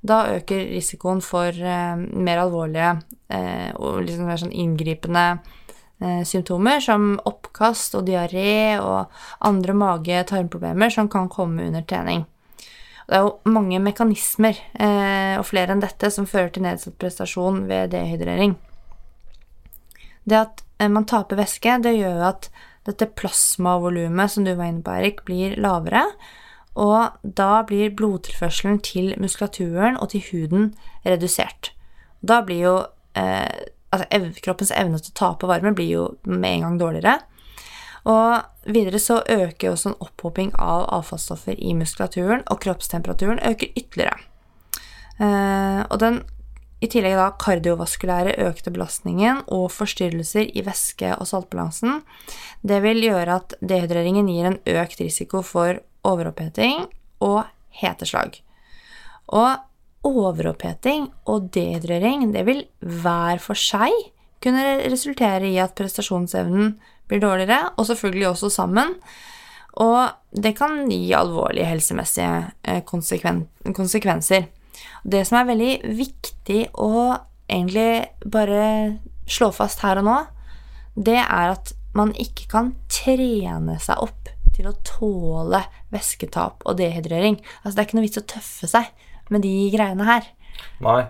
[0.00, 2.92] Da øker risikoen for eh, mer alvorlige
[3.34, 5.24] eh, og liksom mer sånn inngripende
[5.98, 9.10] eh, symptomer som oppkast og diaré og
[9.48, 12.24] andre mage-tarmproblemer som kan komme under trening.
[13.08, 14.58] Det er jo mange mekanismer,
[15.40, 18.52] og flere enn dette, som fører til nedsatt prestasjon ved dehydrering.
[20.28, 20.60] Det at
[20.92, 22.50] man taper væske, det gjør at
[22.84, 26.04] dette plasmavolumet som du var inne på, Erik, blir lavere.
[26.78, 30.70] Og da blir blodtilførselen til muskulaturen og til huden
[31.06, 31.72] redusert.
[32.22, 32.76] Da blir jo
[33.18, 37.18] eh, altså kroppens evne til å tape varme blir jo med en gang dårligere.
[38.08, 44.16] Og videre så øker også en opphoping av avfallsstoffer i muskulaturen, og kroppstemperaturen øker ytterligere.
[45.18, 46.22] Eh, og den
[46.78, 52.04] i tillegg da kardiovaskulære økte belastningen og forstyrrelser i væske- og saltbalansen,
[52.62, 56.86] det vil gjøre at dehydreringen gir en økt risiko for overoppheting
[57.24, 57.42] og
[57.80, 58.38] heteslag.
[59.28, 59.58] Og
[60.08, 63.92] overoppheting og dehydrering, det vil hver for seg
[64.42, 66.76] kunne resultere i at prestasjonsevnen
[67.08, 68.94] blir dårligere, og selvfølgelig også sammen.
[69.78, 74.48] Og det kan gi alvorlige helsemessige eh, konsekven konsekvenser.
[75.02, 77.16] Det som er veldig viktig å
[77.48, 80.18] egentlig bare slå fast her og nå,
[80.98, 84.27] det er at man ikke kan trene seg opp
[84.58, 85.62] til å tåle
[85.94, 87.38] væsketap og dehydrering.
[87.62, 88.90] Altså, det er ikke noe vits å tøffe seg
[89.32, 90.28] med de greiene her.
[90.84, 91.00] Nei,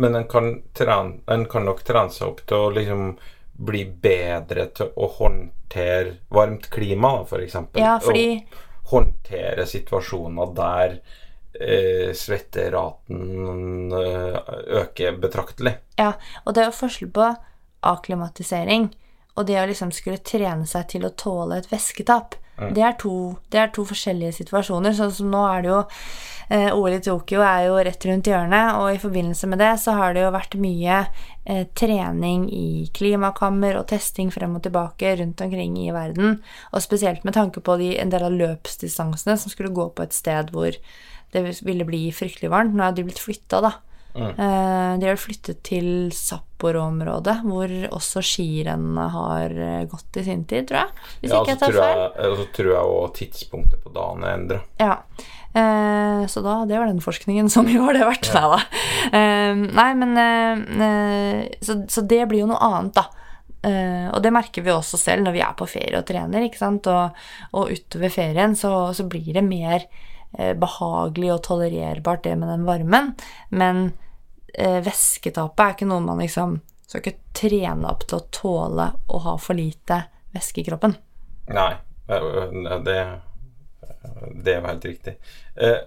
[0.00, 3.10] men en kan, trene, en kan nok trene seg opp til å liksom
[3.54, 7.82] bli bedre til å håndtere varmt klima, da, for eksempel.
[7.84, 10.98] Ja, fordi Og håndtere situasjoner der
[11.54, 14.36] eh, svetteraten eh,
[14.82, 15.76] øker betraktelig.
[16.00, 16.12] Ja,
[16.44, 17.30] og det er jo forskjell på
[17.84, 18.90] akklimatisering
[19.34, 22.36] og det å liksom skulle trene seg til å tåle et væsketap.
[22.56, 24.94] Det, er to, det er to forskjellige situasjoner.
[24.96, 25.78] Sånn som nå er det jo
[26.54, 29.96] eh, OL i Tokyo er jo rett rundt hjørnet, og i forbindelse med det så
[29.98, 35.42] har det jo vært mye eh, trening i klimakammer og testing frem og tilbake rundt
[35.44, 36.38] omkring i verden.
[36.72, 40.14] Og spesielt med tanke på de, en del av løpsdistansene som skulle gå på et
[40.16, 40.78] sted hvor
[41.34, 42.76] det ville bli fryktelig varmt.
[42.76, 43.74] Nå er de blitt flytta, da.
[44.14, 50.68] Eh, de har flyttet til Sapporo-området, hvor også skirennene har eh, gått i sin tid,
[50.68, 51.06] tror jeg.
[51.22, 52.28] Hvis Ja, ikke jeg tar tror feil.
[52.30, 54.60] og så tror jeg også tidspunktet på dagen er endra.
[54.78, 54.94] Ja.
[55.54, 58.30] Eh, så da, det var den forskningen som jo har det vært.
[58.34, 58.62] Nei da.
[59.18, 63.08] Eh, nei, men eh, eh, så, så det blir jo noe annet, da.
[63.64, 66.46] Eh, og det merker vi også selv når vi er på ferie og trener.
[66.46, 66.86] ikke sant?
[66.86, 67.18] Og,
[67.56, 69.86] og utover ferien så, så blir det mer
[70.38, 73.14] eh, behagelig og tolererbart, det med den varmen.
[73.50, 73.86] Men
[74.58, 76.58] eh, væsketapet er ikke noe man liksom
[76.94, 80.96] skal ikke trene opp til å tåle å ha for lite væske i kroppen.
[81.50, 81.72] Nei,
[82.08, 82.98] eh, det,
[84.44, 85.16] det er jo helt riktig.
[85.54, 85.80] Eh,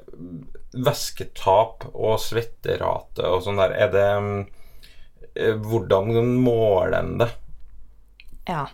[0.77, 4.41] væsketap og svetterate og sånn der, er det mm,
[5.35, 6.11] eh, Hvordan
[6.43, 7.31] måler en det?
[8.49, 8.67] Ja.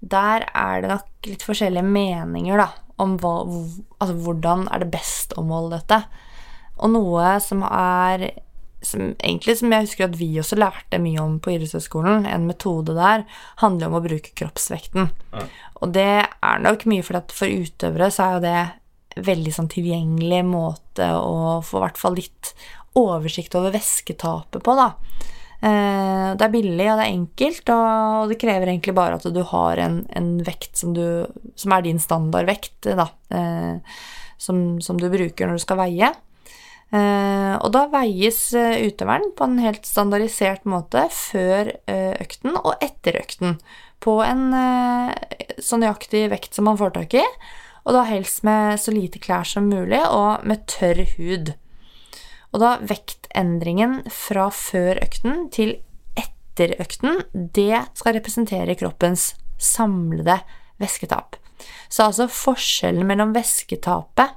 [0.00, 2.68] Der er det nok litt forskjellige meninger, da,
[3.00, 3.38] om hva,
[3.98, 6.02] altså, hvordan er det best å måle dette.
[6.76, 8.28] Og noe som er
[8.86, 12.94] som, Egentlig som jeg husker at vi også lærte mye om på idrettshøyskolen, en metode
[12.96, 13.26] der,
[13.62, 15.10] handler om å bruke kroppsvekten.
[15.82, 19.70] Og det er nok mye fordi at for utøvere så er jo det veldig sånn
[19.72, 22.52] tilgjengelig måte å få i hvert fall litt
[22.96, 24.90] oversikt over væsketapet på, da.
[25.60, 29.42] Eh, Det er billig, og det er enkelt, og det krever egentlig bare at du
[29.52, 31.24] har en, en vekt som, du,
[31.56, 33.96] som er din standardvekt, da, eh,
[34.36, 36.12] som, som du bruker når du skal veie.
[36.94, 42.76] Eh, og da veies eh, utøveren på en helt standardisert måte før eh, økten og
[42.84, 43.58] etter økten,
[43.98, 44.50] på en
[45.56, 47.22] så nøyaktig vekt som man får tak i,
[47.88, 51.54] og da helst med så lite klær som mulig, og med tørr hud.
[52.52, 55.78] Og da vektendringen fra før økten til
[56.20, 60.42] etter økten, det skal representere kroppens samlede
[60.82, 61.40] væsketap.
[61.88, 64.36] Så altså forskjellen mellom væsketapet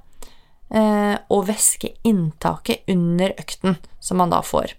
[0.69, 4.75] og væskeinntaket under økten som man da får.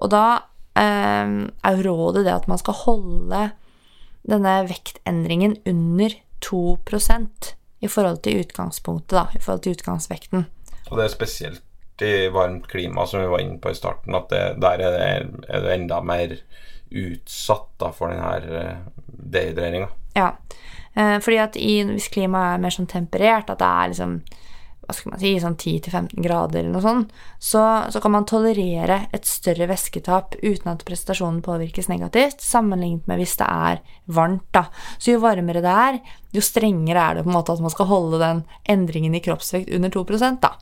[0.00, 0.24] Og da
[0.78, 3.42] eh, er jo rådet det at man skal holde
[4.24, 10.46] denne vektendringen under 2% i forhold til utgangspunktet, da, i forhold til utgangsvekten.
[10.90, 14.30] Og det er spesielt i varmt klima, som vi var inne på i starten, at
[14.32, 16.32] det, der er det, er det enda mer
[16.94, 19.90] utsatt da, for denne dehydreringa.
[20.16, 20.32] Ja,
[20.96, 24.18] eh, fordi at i, hvis klimaet er mer sånn temperert, at det er liksom
[24.84, 29.04] hva skal man si, sånn 10-15 grader eller noe sånt, så, så, kan man tolerere
[29.16, 33.80] et større væsketap uten at prestasjonen påvirkes negativt, sammenlignet med hvis det er
[34.12, 34.46] varmt.
[34.52, 34.66] da.
[34.98, 36.00] Så jo varmere det er,
[36.34, 38.44] jo strengere er det på en måte at man skal holde den
[38.76, 40.04] endringen i kroppsvekt under 2
[40.42, 40.54] da.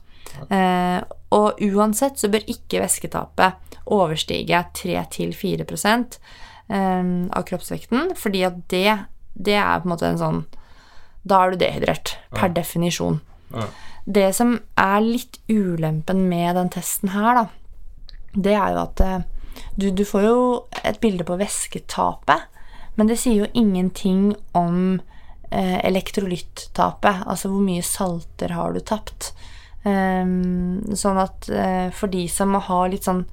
[0.49, 0.99] Eh,
[1.35, 8.99] og uansett så bør ikke væsketapet overstige 3-4 eh, av kroppsvekten, fordi at det,
[9.33, 10.43] det er på en måte en sånn
[11.23, 12.55] Da er du dehydrert, per ja.
[12.57, 13.21] definisjon.
[13.53, 13.67] Ja.
[14.05, 17.45] Det som er litt ulempen med den testen her, da,
[18.33, 19.21] det er jo at eh,
[19.79, 20.37] du, du får jo
[20.83, 22.49] et bilde på væsketapet,
[22.97, 24.99] men det sier jo ingenting om
[25.49, 27.23] eh, elektrolyttapet.
[27.25, 29.31] Altså hvor mye salter har du tapt.
[29.83, 33.25] Um, sånn at uh, for de som må ha litt sånn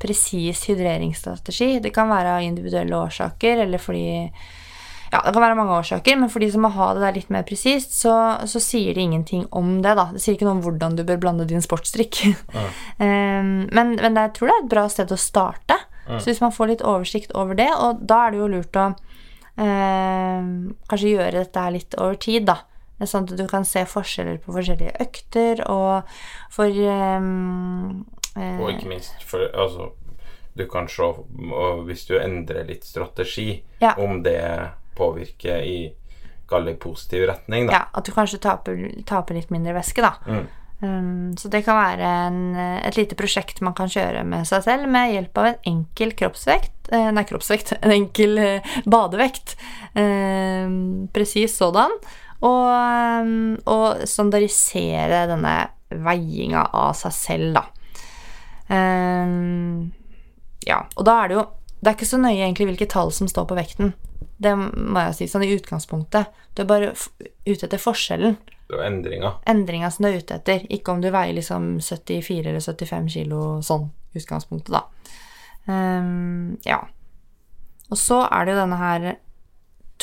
[0.00, 4.30] presis hydreringsstrategi Det kan være av individuelle årsaker, eller fordi
[5.12, 7.30] Ja, det kan være mange årsaker, men for de som må ha det der litt
[7.32, 8.12] mer presist, så,
[8.50, 10.10] så, sier det ingenting om det, da.
[10.12, 12.20] Det sier ikke noe om hvordan du bør blande din sportsdrikk.
[12.28, 12.64] Ja.
[13.00, 15.78] um, men, men, jeg tror det er et bra sted å starte.
[16.08, 16.18] Ja.
[16.18, 18.88] Så hvis man får litt oversikt over det, og da er det jo lurt å
[18.92, 20.50] um,
[20.90, 22.60] kanskje gjøre dette litt over tid, da.
[23.06, 26.08] Sånn at du kan se forskjeller på forskjellige økter, og
[26.50, 28.02] for um,
[28.34, 29.92] Og ikke minst for Altså,
[30.58, 31.06] du kan se
[31.86, 33.94] hvis du endrer litt strategi, ja.
[34.02, 34.42] om det
[34.98, 35.78] påvirker i
[36.48, 37.74] Kall positiv retning, da.
[37.74, 40.14] Ja, at du kanskje taper, taper litt mindre væske, da.
[40.24, 40.46] Mm.
[40.80, 44.86] Um, så det kan være en, et lite prosjekt man kan kjøre med seg selv
[44.88, 47.74] med hjelp av en enkel kroppsvekt eh, Nei, kroppsvekt.
[47.82, 49.56] En enkel eh, badevekt.
[49.98, 50.70] Eh,
[51.12, 51.92] Presis sådan
[52.38, 55.54] og, um, og standardisere denne
[55.88, 57.64] veiinga av seg selv, da.
[58.68, 59.88] Um,
[60.68, 61.44] ja, og da er det jo
[61.78, 63.92] Det er ikke så nøye egentlig hvilke tall som står på vekten.
[64.38, 66.30] Det må jeg si sånn i utgangspunktet.
[66.54, 68.36] Du er bare ute etter forskjellen.
[68.68, 69.32] Det er endringa.
[69.48, 70.66] Endringa som du er ute etter.
[70.72, 74.84] Ikke om du veier liksom 74 eller 75 kilo sånn utgangspunktet, da.
[75.68, 76.82] Um, ja.
[77.88, 79.08] Og så er det jo denne her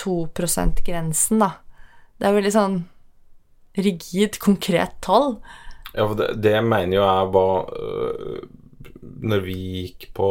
[0.02, 1.52] 2 %-grensen, da.
[2.20, 2.78] Det er veldig sånn
[3.76, 5.38] rigid, konkret tall.
[5.94, 8.40] Ja, for det, det mener jo jeg var øh,
[9.16, 10.30] Når vi gikk på,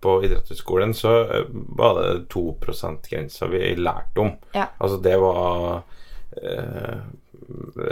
[0.00, 4.32] på idrettshøyskolen, så øh, var det 2 %-grensa vi lærte om.
[4.56, 4.70] Ja.
[4.80, 5.82] Altså, det var
[6.40, 7.04] eh,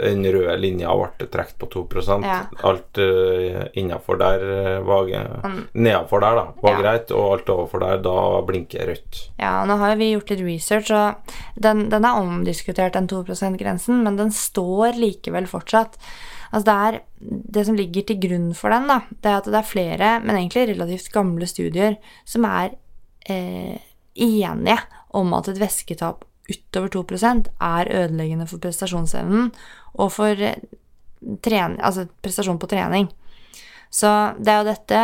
[0.03, 1.83] den røde linja ble trukket på 2
[2.23, 2.39] ja.
[2.67, 5.61] Alt eh, innafor der eh, var mm.
[5.73, 6.81] Nedafor der, da, var ja.
[6.81, 8.17] greit, og alt overfor der, da
[8.47, 9.21] blinker rødt.
[9.39, 14.03] Ja, nå har vi gjort litt research, og den, den er omdiskutert, den 2 %-grensen,
[14.03, 15.99] men den står likevel fortsatt.
[16.55, 16.99] Altså det, er,
[17.57, 20.37] det som ligger til grunn for den, da, det er at det er flere, men
[20.39, 22.77] egentlig relativt gamle studier, som er
[23.27, 23.75] eh,
[24.15, 24.77] enige
[25.15, 29.51] om at et væsketap utover 2% er ødeleggende for prestasjonsevnen
[29.99, 30.55] og for eh,
[31.43, 33.11] trening, altså prestasjon på trening.
[33.89, 35.01] Så det er jo dette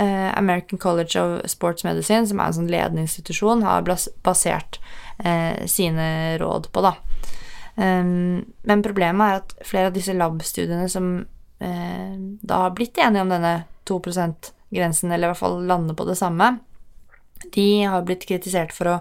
[0.00, 3.84] eh, American College of Sports Medicine, som er en sånn ledende institusjon, har
[4.24, 4.80] basert
[5.24, 6.94] eh, sine råd på, da.
[7.76, 11.12] Um, men problemet er at flere av disse lab-studiene som
[11.62, 13.54] eh, da har blitt enige om denne
[13.88, 16.56] 2 %-grensen, eller i hvert fall lander på det samme,
[17.54, 18.96] de har blitt kritisert for å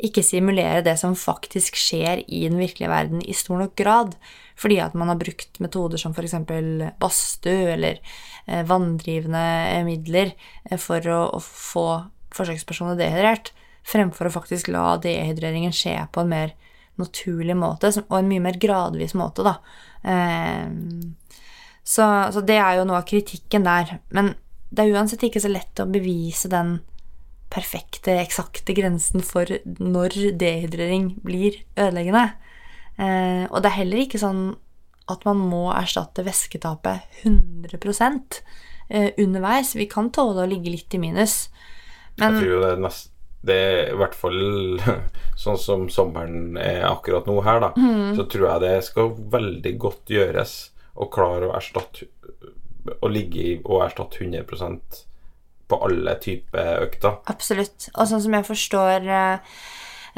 [0.00, 4.14] ikke simulere det som faktisk skjer i den virkelige verden i stor nok grad,
[4.60, 6.36] fordi at man har brukt metoder som f.eks.
[7.00, 8.00] badstue eller
[8.46, 10.32] eh, vanndrivende midler
[10.70, 11.86] eh, for å, å få
[12.36, 13.52] forsøkspersoner dehydrert,
[13.84, 16.54] fremfor å faktisk la dehydreringen skje på en mer
[17.00, 19.56] naturlig måte, og en mye mer gradvis måte, da.
[20.04, 20.68] Eh,
[21.82, 23.96] så, så det er jo noe av kritikken der.
[24.14, 24.34] Men
[24.70, 26.78] det er uansett ikke så lett å bevise den
[27.50, 29.48] perfekte, eksakte grensen for
[29.82, 32.28] når dehydrering blir ødeleggende.
[33.00, 34.44] Eh, og det er heller ikke sånn
[35.10, 37.80] at man må erstatte væsketapet 100
[38.88, 39.74] eh, underveis.
[39.74, 41.48] Vi kan tåle å ligge litt i minus.
[42.20, 43.09] Men Jeg tror det er nest,
[43.46, 44.40] det i hvert fall
[45.42, 48.14] sånn som sommeren er akkurat nå her, da, mm.
[48.18, 50.56] så tror jeg det skal veldig godt gjøres
[51.00, 52.08] å klare å erstatte
[53.00, 55.04] å ligge i og erstatte 100%
[55.70, 57.20] på alle typer økter.
[57.30, 57.90] Absolutt.
[57.94, 59.58] Og sånn som jeg forstår eh,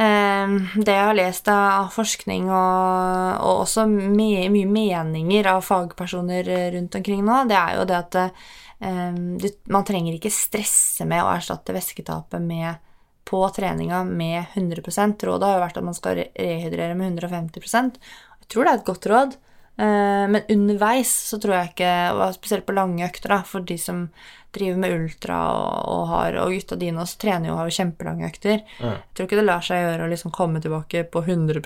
[0.01, 6.49] eh, det jeg har lest av forskning og, og også mye, mye meninger av fagpersoner
[6.77, 11.23] rundt omkring nå, det er jo det at eh, du, man trenger ikke stresse med
[11.23, 12.81] å erstatte væsketapet med
[13.25, 14.83] på treninga med 100
[15.23, 18.89] Rådet har jo vært at man skal rehydrere med 150% Jeg tror det er et
[18.89, 19.37] godt råd.
[19.83, 24.07] Eh, men underveis så tror jeg ikke, spesielt på lange økter, da, for de som
[24.53, 25.37] driver med ultra
[25.89, 28.61] og, har Og gutta dine også trener jo og har jo kjempelange økter.
[28.83, 28.91] Mm.
[28.93, 31.63] Jeg tror ikke det lar seg gjøre å liksom komme tilbake på 100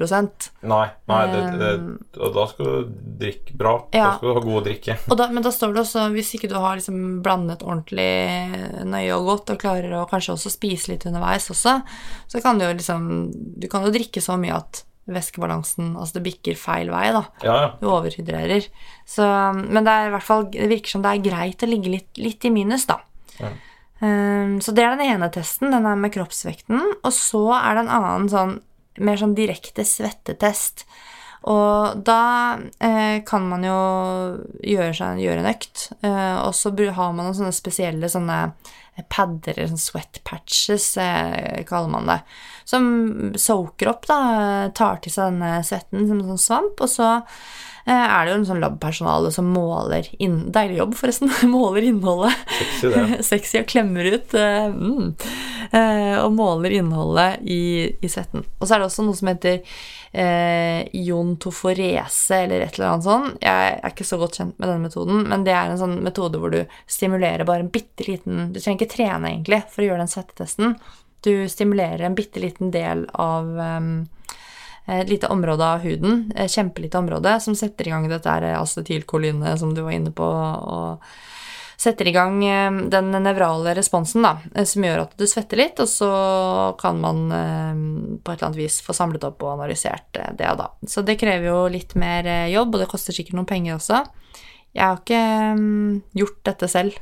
[0.70, 3.72] Nei, nei det, det, Um, og da skal du drikke bra.
[3.90, 4.06] Ja.
[4.06, 4.96] Da skal du ha god drikke.
[5.18, 9.32] da, Men da står det også, hvis ikke du har liksom blandet ordentlig nøye og
[9.32, 11.80] godt, og klarer å kanskje også spise litt underveis også,
[12.30, 13.10] så kan du jo liksom
[13.58, 17.22] Du kan jo drikke så mye at væskebalansen Altså det bikker feil vei, da.
[17.44, 17.56] Ja.
[17.80, 18.68] Du overhydrerer.
[19.06, 19.26] Så,
[19.62, 22.88] men det fall Det virker som det er greit å ligge litt, litt i minus,
[22.90, 23.00] da.
[23.40, 23.52] Ja.
[23.96, 26.82] Um, så det er den ene testen, den er med kroppsvekten.
[27.00, 28.58] Og så er det en annen sånn
[29.02, 30.86] mer sånn direkte svettetest.
[31.46, 33.76] Og da eh, kan man jo
[34.66, 38.40] gjøre, seg, gjøre en økt, eh, og så har man noen sånne spesielle sånne
[39.12, 42.18] padder, eller sånn sweat patches, eh, kaller man det,
[42.66, 42.86] som
[43.38, 44.18] soaker opp, da,
[44.74, 48.38] tar til seg denne svetten som en sånn svamp, og så eh, er det jo
[48.40, 51.30] en sånn labpersonale som måler inn, Deilig jobb, forresten.
[51.54, 52.34] måler innholdet.
[52.58, 53.04] Sexy, det.
[53.30, 54.34] Sexy og klemmer ut.
[54.34, 55.12] eh, mm,
[55.70, 57.62] eh, og måler innholdet i,
[58.02, 58.42] i svetten.
[58.58, 59.62] Og så er det også noe som heter
[60.10, 63.40] eh, jontoforese, eller et eller annet sånt.
[63.46, 66.42] Jeg er ikke så godt kjent med denne metoden, men det er en sånn metode
[66.42, 70.02] hvor du stimulerer bare en bitte liten Du trenger ikke trene, egentlig, for å gjøre
[70.02, 70.78] den svettetesten.
[71.26, 73.94] Du stimulerer en bitte liten del av um,
[74.86, 79.74] et lite område av huden, et kjempelite område, som setter i gang dette acetylkolinet som
[79.74, 81.02] du var inne på, og
[81.76, 85.82] setter i gang eh, den nevrale responsen, da, eh, som gjør at du svetter litt,
[85.82, 86.10] og så
[86.80, 87.82] kan man eh,
[88.22, 90.70] på et eller annet vis få samlet opp og analysert eh, det, da.
[90.86, 94.04] Så det krever jo litt mer eh, jobb, og det koster sikkert noen penger også.
[94.76, 95.20] Jeg har ikke
[95.56, 96.96] mm, gjort dette selv,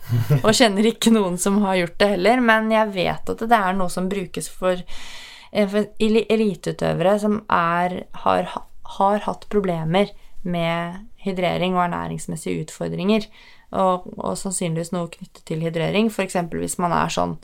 [0.44, 3.78] og kjenner ikke noen som har gjort det heller, men jeg vet at det er
[3.78, 8.52] noe som brukes for eh, for eliteutøvere som er, har,
[8.98, 10.12] har hatt problemer
[10.44, 13.26] med hydrering og ernæringsmessige utfordringer,
[13.74, 16.36] og, og sannsynligvis noe knyttet til hydrering, f.eks.
[16.52, 17.38] hvis man er sånn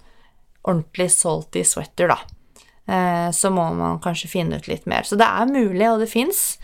[0.61, 2.21] ordentlig salty sweater, da.
[2.91, 5.07] Eh, så må man kanskje finne ut litt mer.
[5.07, 6.61] Så det er mulig, og det fins.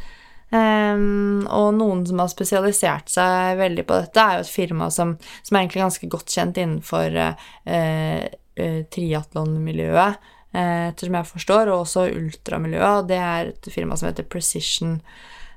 [0.46, 5.16] Um, og noen som har spesialisert seg veldig på dette, er jo et firma som,
[5.42, 11.82] som er egentlig ganske godt kjent innenfor uh, uh, triatlonmiljøet, uh, ettersom jeg forstår, og
[11.82, 15.00] også ultramiljøet, det er et firma som heter Precision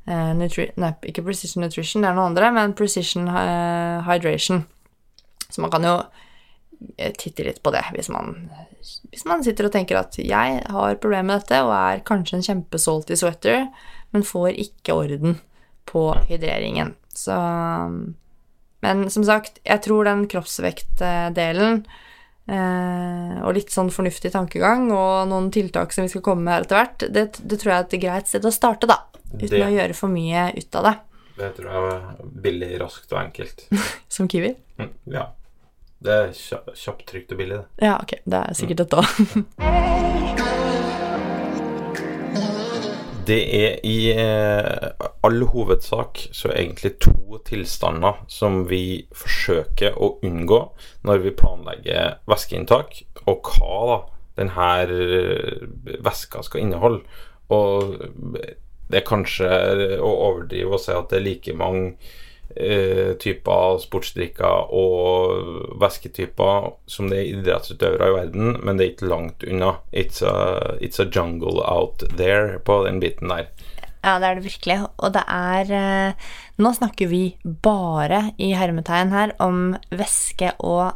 [0.10, 3.30] uh, Nutrition Nei, ikke Precision Nutrition, det er noen andre, men Precision
[4.10, 4.65] Hydration.
[5.49, 5.95] Så man kan jo
[6.97, 8.36] eh, titte litt på det hvis man,
[9.10, 12.45] hvis man sitter og tenker at jeg har problemer med dette og er kanskje en
[12.45, 13.65] kjempesalty sweater,
[14.12, 15.39] men får ikke orden
[15.89, 16.95] på hydreringen.
[17.13, 17.36] Så
[18.82, 21.82] Men som sagt, jeg tror den kroppsvektdelen
[22.48, 26.62] eh, og litt sånn fornuftig tankegang og noen tiltak som vi skal komme med her
[26.67, 29.02] etter hvert, det, det tror jeg er et greit sted å starte, da.
[29.34, 30.95] Uten Det- å gjøre for mye ut av det.
[31.39, 33.67] Det tror jeg er billig, raskt og enkelt.
[34.10, 34.56] Som Kiwi.
[34.80, 35.28] Mm, Ja.
[36.02, 37.84] Det er kja- kjapt, trygt og billig, det.
[37.84, 38.13] Ja, ok.
[38.24, 40.56] Det er sikkert dette òg.
[43.30, 50.60] Det er i eh, all hovedsak så egentlig to tilstander som vi forsøker å unngå
[51.06, 54.00] når vi planlegger væskeinntak, og hva da
[54.39, 57.04] denne væska skal inneholde.
[57.54, 58.00] Og
[58.89, 59.52] det er kanskje
[60.02, 61.94] å overdrive å si at det er like mange
[62.56, 69.12] eh, typer sportsdrikker og væsketyper som det er idrettsutøvere i verden, men det er ikke
[69.12, 69.76] langt unna.
[69.92, 73.50] It's a, it's a jungle out there på den biten der.
[74.00, 74.80] Ja, det er det virkelig.
[74.98, 80.90] Og det er eh, Nå snakker vi bare i hermetegn her om væske og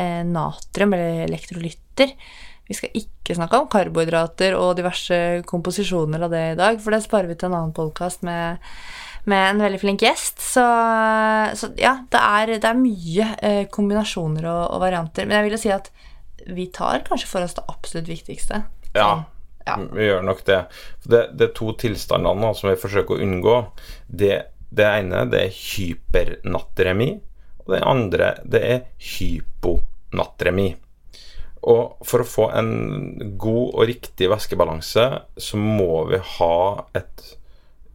[0.00, 2.14] eh, natrium, eller elektrolytter.
[2.70, 7.02] Vi skal ikke snakke om karbohydrater og diverse komposisjoner av det i dag, for det
[7.04, 8.62] sparer vi til en annen podkast med,
[9.28, 10.40] med en veldig flink gjest.
[10.42, 10.64] Så,
[11.58, 15.28] så ja, det er, det er mye eh, kombinasjoner og, og varianter.
[15.28, 15.90] Men jeg vil jo si at
[16.50, 18.62] vi tar kanskje for oss det absolutt viktigste.
[18.96, 19.26] Ja, Sånn,
[19.66, 19.76] ja.
[19.92, 20.60] vi gjør nok det.
[21.04, 23.56] Det, det er to tilstandene som vi forsøker å unngå.
[24.06, 24.36] Det,
[24.70, 27.10] det ene det er hypernatremi,
[27.64, 30.70] og det andre det er hyponatremi.
[31.70, 32.70] Og for å få en
[33.40, 35.06] god og riktig væskebalanse,
[35.36, 36.56] så må vi ha
[36.96, 37.26] et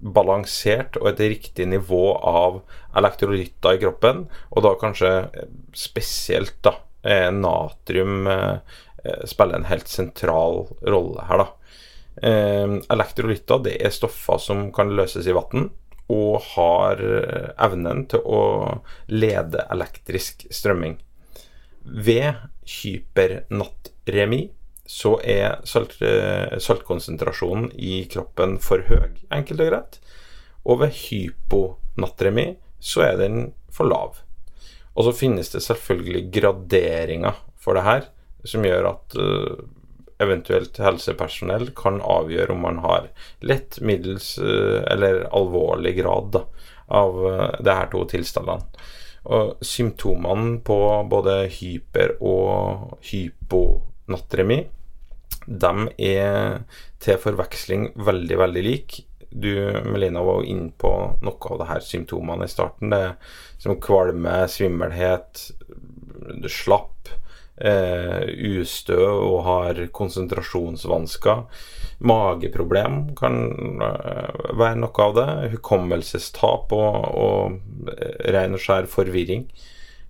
[0.06, 2.62] balansert og et riktig nivå av
[2.97, 5.12] elektrolytter i kroppen, og da kanskje
[5.76, 6.76] spesielt da
[7.06, 8.58] eh, natrium eh,
[9.03, 11.47] eh, spiller en helt sentral rolle her, da.
[12.22, 15.70] Eh, elektrolytter det er stoffer som kan løses i vann,
[16.14, 18.43] og har eh, evnen til å
[19.10, 20.99] lede elektrisk strømming.
[21.86, 24.45] Ved hypernatremi
[24.86, 30.00] så er salt, eh, saltkonsentrasjonen i kroppen for høy, enkelt og greit.
[30.66, 33.40] Og ved hyponatremi så er den
[33.74, 34.22] for lav.
[34.96, 38.06] Og så finnes det selvfølgelig graderinger for det her,
[38.46, 39.58] som gjør at uh,
[40.22, 43.10] eventuelt helsepersonell kan avgjøre om man har
[43.42, 46.46] lett, middels uh, eller alvorlig grad da,
[46.94, 48.86] av uh, de her to tilstandene.
[49.26, 50.78] Og symptomene på
[51.10, 54.62] både hyper- og hyponatremi
[55.46, 56.64] de er
[57.04, 59.04] til forveksling veldig, veldig like.
[59.30, 59.52] Du,
[59.86, 60.91] Melina, var jo inne på
[61.26, 62.93] noe av det her symptomene i starten.
[62.93, 63.16] Det
[63.62, 65.50] som kvalme, svimmelhet,
[66.50, 67.12] slapp,
[67.58, 68.24] eh,
[68.56, 71.43] ustø og har konsentrasjonsvansker.
[72.06, 73.39] Mageproblem kan
[73.84, 75.30] eh, være noe av det.
[75.56, 77.93] Hukommelsestap og, og
[78.36, 79.48] ren og skjær forvirring.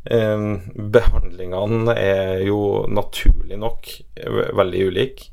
[0.05, 3.91] Eh, behandlingene er jo naturlig nok
[4.59, 5.29] veldig ulike.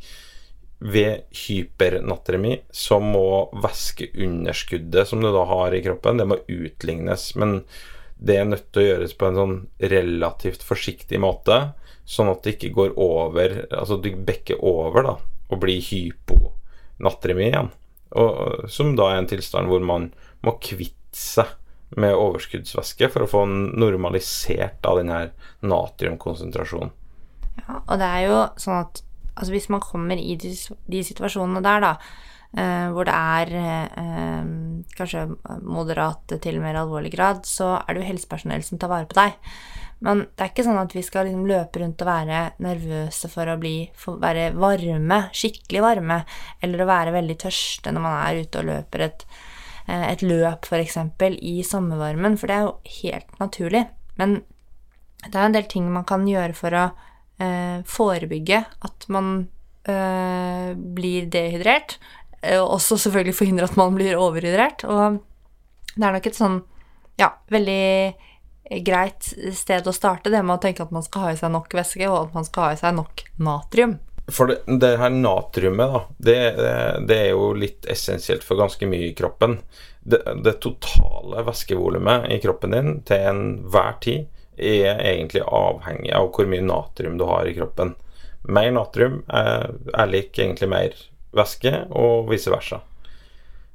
[0.82, 7.28] Ved hypernatremi så må væskeunderskuddet som du da har i kroppen, det må utlignes.
[7.38, 7.60] Men
[8.18, 9.54] det er nødt til å gjøres på en sånn
[9.92, 11.60] relativt forsiktig måte,
[12.02, 15.14] sånn at det ikke går over Altså du bekker over da,
[15.52, 17.70] og blir hyponatremi igjen.
[18.18, 20.10] Og, som da er en tilstand hvor man
[20.42, 21.54] må kvitte seg
[22.00, 25.32] med overskuddsvæske for å få normalisert av den her
[25.66, 26.92] natriumkonsentrasjonen.
[27.62, 29.02] Ja, og det er jo sånn at
[29.34, 30.52] altså hvis man kommer i de,
[30.92, 31.92] de situasjonene der, da,
[32.56, 34.50] eh, hvor det er eh,
[34.96, 35.26] kanskje
[35.64, 39.38] moderat til mer alvorlig grad, så er det jo helsepersonell som tar vare på deg.
[40.02, 43.48] Men det er ikke sånn at vi skal liksom løpe rundt og være nervøse for
[43.52, 46.22] å bli, for være varme, skikkelig varme,
[46.58, 49.22] eller å være veldig tørste når man er ute og løper et,
[49.90, 50.98] et løp, f.eks.,
[51.42, 53.86] i sommervarmen, for det er jo helt naturlig.
[54.20, 54.40] Men
[55.26, 56.86] det er en del ting man kan gjøre for å
[57.42, 59.32] eh, forebygge at man
[59.88, 61.98] eh, blir dehydrert.
[62.40, 64.86] Eh, og også selvfølgelig forhindre at man blir overhydrert.
[64.90, 65.20] Og
[65.94, 66.60] det er nok et sånn
[67.20, 67.82] ja, veldig
[68.86, 71.74] greit sted å starte, det med å tenke at man skal ha i seg nok
[71.76, 73.98] væske, og at man skal ha i seg nok natrium.
[74.30, 76.36] For det, det her natriumet, da, det,
[77.08, 79.58] det, er jo litt essensielt for ganske mye i kroppen.
[80.00, 84.28] Det, det totale væskevolumet i kroppen din til enhver tid
[84.62, 87.94] er egentlig avhengig av hvor mye natrium du har i kroppen.
[88.42, 90.96] Mer natrium er, er lik egentlig mer
[91.36, 92.82] væske, og vice versa.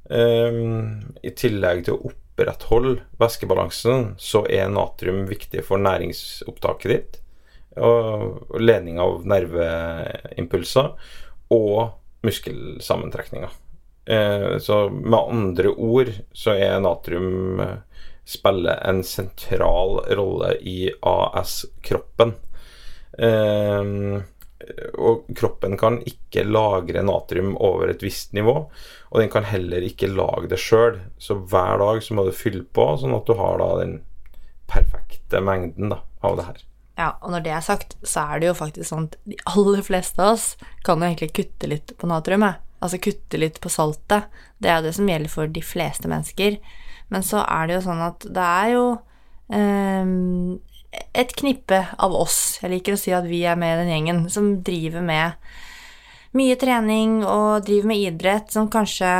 [0.08, 7.18] Um, I tillegg til å opprettholde væskebalansen, så er natrium viktig for næringsopptaket ditt,
[7.78, 10.92] og ledning av nerveimpulser
[11.54, 13.56] og muskelsammentrekninger.
[14.08, 17.60] Uh, så med andre ord så er natrium
[18.28, 22.34] spiller en sentral rolle i AS-kroppen.
[23.18, 24.20] Um,
[25.00, 28.56] og kroppen kan ikke lagre natrium over et visst nivå,
[29.08, 30.98] og den kan heller ikke lage det sjøl.
[31.16, 34.00] Så hver dag så må du fylle på, sånn at du har da den
[34.68, 36.64] perfekte mengden da, av det her.
[36.98, 39.84] Ja, og når det er sagt, så er det jo faktisk sånn at de aller
[39.86, 40.48] fleste av oss
[40.86, 42.58] kan jo egentlig kutte litt på natriumet.
[42.82, 44.26] Altså kutte litt på saltet.
[44.58, 46.58] Det er jo det som gjelder for de fleste mennesker.
[47.14, 48.84] Men så er det jo sånn at det er jo
[49.54, 50.58] um,
[51.14, 54.22] et knippe av oss, jeg liker å si at vi er med i den gjengen,
[54.32, 55.38] som driver med
[56.38, 59.12] mye trening og driver med idrett som kanskje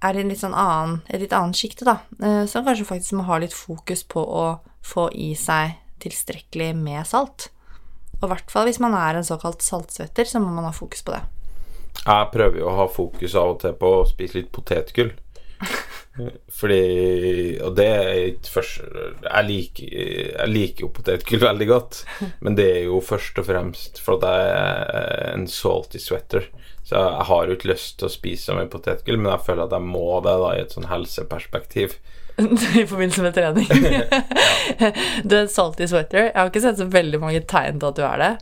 [0.00, 2.00] er i litt sånn annen, et litt annet sjikte, da.
[2.18, 4.44] Uh, som kanskje faktisk må ha litt fokus på å
[4.82, 7.50] få i seg tilstrekkelig med salt.
[8.20, 11.04] Og i hvert fall hvis man er en såkalt saltsvetter, så må man ha fokus
[11.06, 11.22] på det.
[12.00, 15.12] Jeg prøver jo å ha fokus av og til på å spise litt potetgull.
[16.60, 18.80] Fordi Og det er ikke først
[19.26, 22.00] Jeg liker, jeg liker jo potetgull veldig godt,
[22.44, 24.48] men det er jo først og fremst for at jeg
[25.04, 26.48] er en salty sweater.
[26.90, 29.74] Så jeg har jo ikke lyst til å spise med potetgull, men jeg føler at
[29.76, 31.92] jeg må det da i et sånn helseperspektiv.
[32.80, 33.68] I forbindelse med trening?
[35.28, 36.32] du er en salty sweater.
[36.32, 38.32] Jeg har ikke sett så veldig mange tegn til at du er det.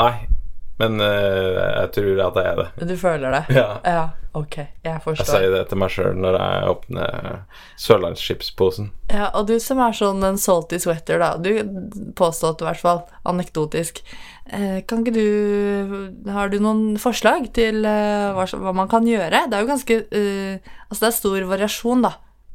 [0.00, 0.12] Nei,
[0.80, 2.88] men uh, jeg tror at jeg er det.
[2.90, 3.42] Du føler det?
[3.54, 3.66] Ja.
[3.86, 4.04] Ja,
[4.34, 4.56] ok.
[4.82, 5.22] Jeg forstår.
[5.22, 7.36] Jeg sier det til meg sjøl når jeg åpner
[7.80, 8.90] Sørlandsskipsposen.
[9.12, 11.34] Ja, og du som er sånn en salty sweater, da.
[11.38, 14.02] Du påstått i hvert fall, anekdotisk.
[14.44, 19.46] Eh, kan ikke du Har du noen forslag til eh, hva, hva man kan gjøre?
[19.48, 22.10] Det er jo ganske eh, Altså, det er stor variasjon, da,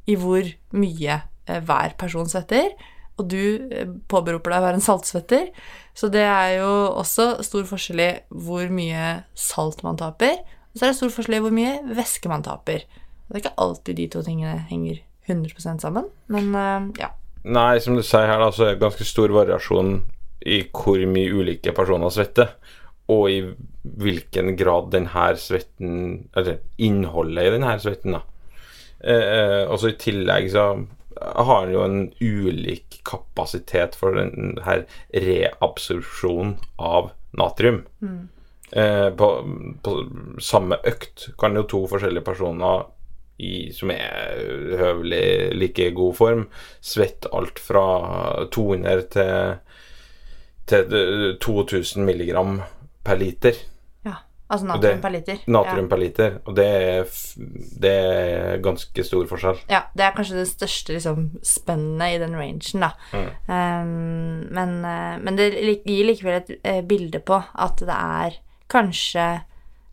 [0.06, 0.46] i hvor
[0.78, 1.16] mye
[1.48, 2.76] eh, hver person svetter.
[3.20, 5.50] Og du eh, påberoper deg å være en saltsvetter.
[5.98, 10.40] Så det er jo også stor forskjell i hvor mye salt man taper.
[10.72, 12.86] Og så er det stor forskjell i hvor mye væske man taper.
[13.30, 17.12] Det er ikke alltid de to tingene henger 100% sammen, men eh, ja.
[17.46, 20.00] Nei, som du sier her, da, så er det ganske stor variasjon
[20.50, 22.56] i hvor mye ulike personer svetter,
[23.10, 23.40] og i
[24.00, 25.94] hvilken grad denne svetten
[26.38, 28.22] Eller innholdet i denne svetten, da.
[29.00, 30.66] Eh, eh, og så i tillegg så
[31.22, 37.84] har jo en ulik kapasitet for den her reabsorpsjonen av natrium.
[38.72, 39.30] Eh, på,
[39.84, 39.96] på
[40.42, 42.88] samme økt kan jo to forskjellige personer
[43.40, 46.46] i, som er høvelig like god form,
[46.84, 47.86] svette alt fra
[48.52, 49.58] 200 til,
[50.70, 52.60] til 2000 milligram
[53.06, 53.58] per liter.
[54.50, 54.56] Ja.
[54.56, 55.42] Altså natrium per liter.
[55.46, 56.38] Natrium per liter.
[56.50, 57.18] Og det er,
[57.84, 59.60] det er ganske stor forskjell.
[59.68, 59.76] Ja.
[59.76, 62.90] ja, det er kanskje det største liksom, spennet i den rangen, da.
[63.46, 65.52] Um, men, eh, men det
[65.86, 68.42] gir likevel et eh, bilde på at det er
[68.72, 69.30] kanskje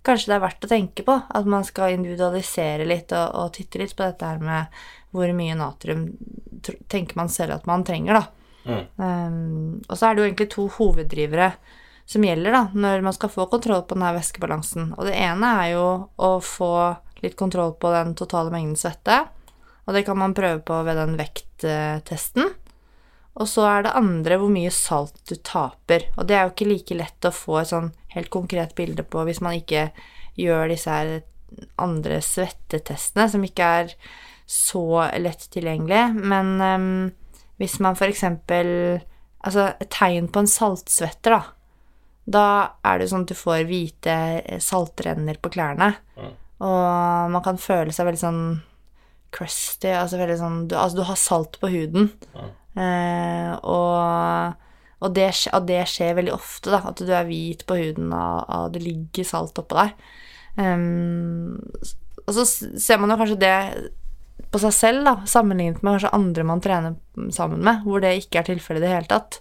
[0.07, 3.81] Kanskje det er verdt å tenke på at man skal individualisere litt og, og titte
[3.81, 4.77] litt på dette her med
[5.11, 6.05] hvor mye natrium
[6.87, 8.29] tenker man selv at man trenger, da.
[9.03, 11.51] Um, og så er det jo egentlig to hoveddrivere
[12.07, 14.93] som gjelder da, når man skal få kontroll på denne væskebalansen.
[14.95, 15.87] Og det ene er jo
[16.23, 16.75] å få
[17.25, 19.25] litt kontroll på den totale mengden svette.
[19.87, 22.53] Og det kan man prøve på ved den vekttesten.
[23.37, 26.07] Og så er det andre hvor mye salt du taper.
[26.17, 29.27] Og det er jo ikke like lett å få et sånn helt konkret bilde på
[29.27, 29.91] hvis man ikke
[30.41, 31.19] gjør disse her
[31.81, 33.93] andre svettetestene, som ikke er
[34.47, 34.87] så
[35.21, 36.09] lett tilgjengelige.
[36.23, 36.89] Men um,
[37.61, 39.03] hvis man eksempel
[39.47, 41.56] Altså, et tegn på en saltsvetter, da.
[42.27, 42.47] Da
[42.83, 45.93] er det jo sånn at du får hvite eh, saltrenner på klærne.
[46.67, 48.45] Og man kan føle seg veldig sånn
[49.37, 52.09] crusty, altså veldig sånn du, Altså, du har salt på huden.
[52.77, 54.57] Eh, og
[55.05, 56.81] og det, og det skjer veldig ofte, da.
[56.89, 60.07] At du er hvit på huden, og, og det ligger salt oppå deg.
[60.57, 61.59] Um,
[62.25, 63.57] og så ser man jo kanskje det
[64.53, 66.97] på seg selv, da, sammenlignet med kanskje andre man trener
[67.35, 69.41] sammen med, hvor det ikke er tilfellet i det hele tatt.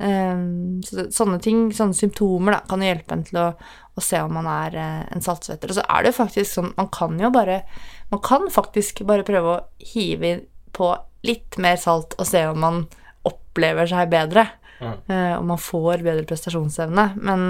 [0.00, 3.46] Ehm, så sånne ting, sånne symptomer, da, kan jo hjelpe en til å,
[3.92, 5.72] å se om man er eh, en saltsvetter.
[5.72, 7.62] Og så er det jo faktisk sånn, man kan jo bare
[8.10, 10.32] Man kan faktisk bare prøve å hive
[10.74, 10.88] på
[11.22, 12.80] litt mer salt og se om man
[13.28, 14.48] opplever seg bedre.
[14.80, 17.04] Eh, og man får bedre prestasjonsevne.
[17.20, 17.44] Men,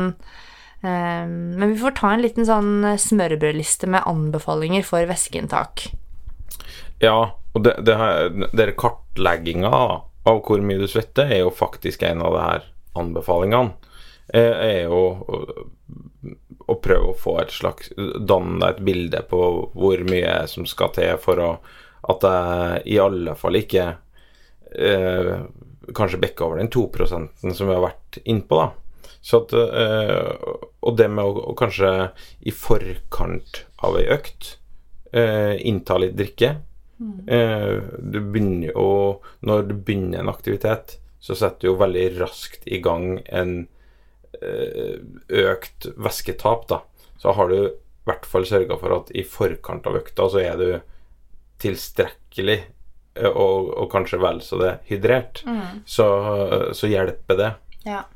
[0.83, 5.87] eh, men vi får ta en liten sånn smørbrødliste med anbefalinger for væskeinntak.
[7.01, 9.73] Ja, og det, det her, dere kartlegginga
[10.29, 12.67] av hvor mye du svetter, er jo faktisk en av de her
[13.01, 13.73] anbefalingene.
[14.33, 15.39] Eh, Er jo å,
[16.71, 19.41] å prøve å få et slags Danne deg et bilde på
[19.75, 21.49] hvor mye som skal til for å,
[22.13, 23.89] at jeg i alle fall ikke
[24.77, 25.33] eh,
[25.97, 28.71] kanskje bekker over den 2 som vi har vært innpå, da.
[29.21, 30.31] Så at, eh,
[30.81, 31.91] og det med å, å kanskje
[32.47, 34.55] i forkant av ei økt
[35.13, 36.55] eh, innta litt drikke
[37.27, 42.67] eh, Du begynner jo Når du begynner en aktivitet, så setter du jo veldig raskt
[42.67, 43.55] i gang en
[44.41, 46.81] eh, økt væsketap, da.
[47.21, 50.57] Så har du i hvert fall sørga for at i forkant av økta så er
[50.57, 50.69] du
[51.61, 55.43] tilstrekkelig eh, og, og kanskje vel så det hydrert.
[55.85, 56.09] Så,
[56.77, 57.51] så hjelper det.
[57.85, 58.07] Ja.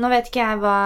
[0.00, 0.76] Nå vet ikke jeg hva,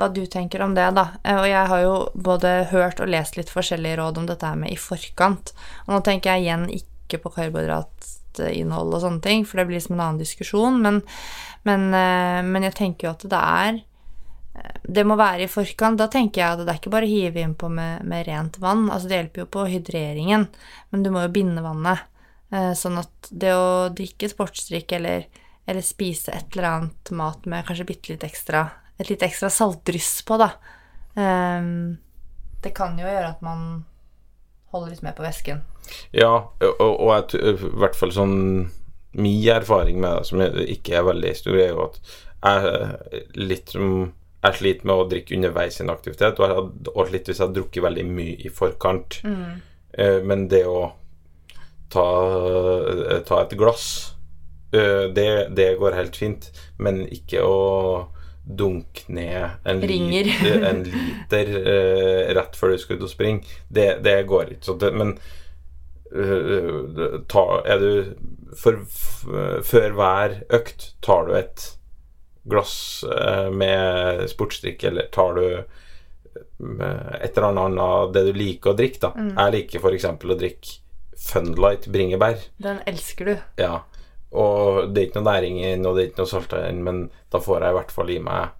[0.00, 1.10] hva du tenker om det, da.
[1.24, 4.56] Eh, Og jeg har jo både hørt og lest litt forskjellige råd om dette her
[4.56, 5.52] med i forkant.
[5.86, 9.96] Og nå tenker jeg igjen ikke på karbohydratinnhold og sånne ting, for det blir som
[9.98, 10.80] en annen diskusjon.
[10.80, 11.02] Men,
[11.68, 16.00] men, eh, men jeg tenker jo at det er eh, det må være i forkant.
[16.00, 18.86] Da tenker jeg at det er ikke bare å hive innpå med, med rent vann.
[18.88, 20.48] Altså Det hjelper jo på hydreringen,
[20.90, 22.06] men du må jo binde vannet.
[22.50, 25.28] Sånn at det å drikke sportsdrikk eller,
[25.70, 28.68] eller spise et eller annet mat med kanskje bitte litt ekstra
[29.00, 30.50] Et litt ekstra saltdryss på, da
[31.14, 31.98] Um,
[32.62, 33.84] Det kan jo gjøre at man
[34.70, 35.62] holder litt mer på væsken.
[36.14, 38.36] Ja, og, og jeg, i hvert fall sånn
[39.18, 41.96] Min erfaring med det, som ikke er veldig stor, er jo at
[42.40, 47.10] jeg litt som jeg sliter med å drikke underveis i en aktivitet, og, jeg og
[47.10, 49.18] litt hvis jeg har drukket veldig mye i forkant.
[49.26, 49.58] Mm.
[50.24, 50.92] men det å
[51.90, 52.06] ta,
[53.26, 54.19] ta et glass, eh,
[54.70, 56.46] det, det går helt fint.
[56.78, 57.58] Men ikke å
[58.44, 63.58] dunke ned en, liter, en liter uh, rett før du skal ut og springe.
[63.68, 64.66] Det, det går ikke.
[64.66, 65.14] Så det, men
[66.14, 67.92] uh, ta, er du
[68.58, 68.80] for,
[69.62, 71.68] Før hver økt tar du et
[72.50, 78.72] glass uh, med sportsdrikk, eller tar du eh, et eller annet av det du liker
[78.72, 79.26] å drikke, da.
[79.28, 80.08] Jeg liker f.eks.
[80.08, 80.78] å drikke
[81.20, 82.40] Funlight bringebær.
[82.64, 83.32] Den elsker du.
[83.60, 83.82] Ja.
[84.30, 86.62] Og det er ikke noe næring i den, og det er ikke noe salt i
[86.62, 88.56] den, men da får jeg i hvert fall i meg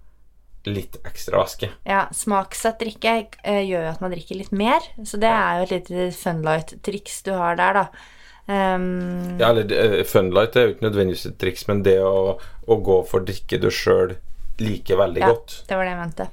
[0.69, 1.71] litt ekstra væske.
[1.89, 5.69] Ja, smaksatt drikke eh, gjør jo at man drikker litt mer, så det er jo
[5.69, 8.09] et lite funlight-triks du har der, da.
[8.51, 9.39] Um...
[9.39, 12.99] Ja, eller eh, Funlight er jo ikke nødvendigvis et triks, men det å, å gå
[13.07, 14.17] for drikke du sjøl
[14.61, 15.61] liker veldig ja, godt.
[15.69, 16.27] det var det jeg mente.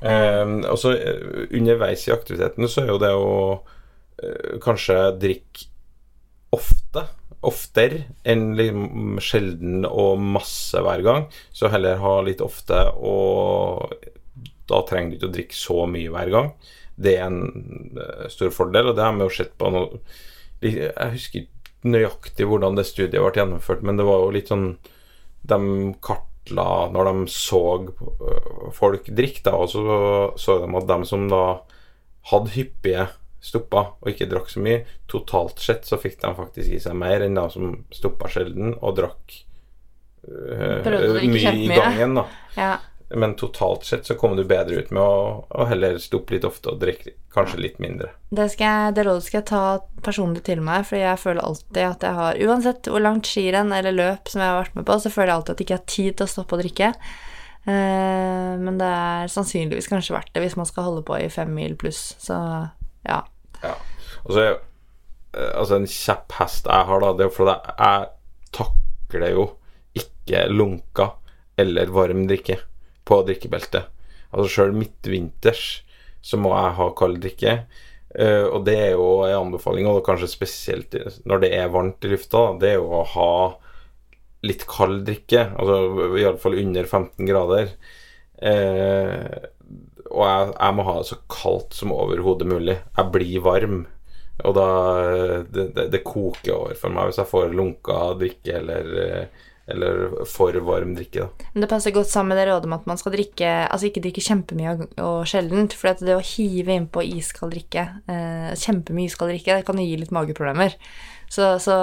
[0.00, 3.30] Um, og så eh, underveis i aktiviteten så er jo det å
[3.60, 5.68] uh, kanskje drikke
[6.56, 7.04] ofte,
[7.46, 11.28] oftere enn liksom sjelden og masse hver gang.
[11.56, 13.94] Så heller ha litt ofte, og
[14.70, 16.50] da trenger du ikke å drikke så mye hver gang.
[17.00, 20.02] Det er en eh, stor fordel, og det har vi jo sett på noe
[20.60, 24.74] Jeg husker ikke nøyaktig hvordan det studiet ble gjennomført, men det var jo litt sånn
[25.48, 25.58] De
[26.04, 29.86] kartla når de så øh, folk drikke, da, og så
[30.36, 31.44] så de at de som da
[32.28, 33.06] hadde hyppige
[33.40, 37.24] stopper og ikke drakk så mye, totalt sett så fikk de faktisk i seg mer
[37.24, 39.40] enn de som stoppa sjelden og drakk
[40.28, 42.20] øh, mye i gangen.
[42.20, 42.28] da
[42.60, 42.76] Ja.
[43.10, 46.70] Men totalt sett så kommer du bedre ut med å, å heller stoppe litt ofte
[46.70, 48.12] og drikke kanskje litt mindre.
[48.30, 49.62] Det, skal jeg, det rådet skal jeg ta
[50.06, 53.96] personlig til meg, for jeg føler alltid at jeg har Uansett hvor langt skirenn eller
[53.96, 55.90] løp som jeg har vært med på, så føler jeg alltid at jeg ikke har
[55.96, 56.92] tid til å stoppe å drikke.
[57.66, 61.50] Eh, men det er sannsynligvis kanskje verdt det hvis man skal holde på i fem
[61.54, 62.38] mil pluss, så
[63.06, 63.20] ja.
[63.62, 63.74] Ja.
[64.24, 64.58] Og så eh,
[65.54, 68.08] Altså, en kjapp hest jeg har, da, det er fordi jeg,
[68.50, 69.44] takler jo
[69.96, 71.12] ikke lunka
[71.60, 72.56] eller varm drikke
[73.06, 73.86] på drikkebeltet.
[74.30, 75.84] Altså sjøl midtvinters
[76.24, 77.54] så må jeg ha kald drikke.
[78.10, 80.96] Uh, og det er jo en anbefaling, og kanskje spesielt
[81.30, 83.30] når det er varmt i lufta, det er jo å ha
[84.46, 85.46] litt kald drikke.
[85.54, 87.72] Altså iallfall under 15 grader.
[88.40, 89.26] Eh,
[90.10, 92.76] og jeg, jeg må ha det så kaldt som overhodet mulig.
[92.96, 93.84] Jeg blir varm.
[94.40, 94.66] Og da
[95.52, 98.86] det, det, det koker over for meg hvis jeg får lunka drikke eller,
[99.68, 101.26] eller for varm drikke.
[101.26, 103.90] da Men det passer godt sammen med det rådet om at man skal drikke Altså
[103.90, 105.76] ikke drikke kjempemye og, og sjeldent.
[105.76, 110.00] For det å hive innpå iskald drikke, eh, kjempemye iskald drikke, det kan jo gi
[110.00, 110.78] litt mageproblemer.
[111.30, 111.74] Så, så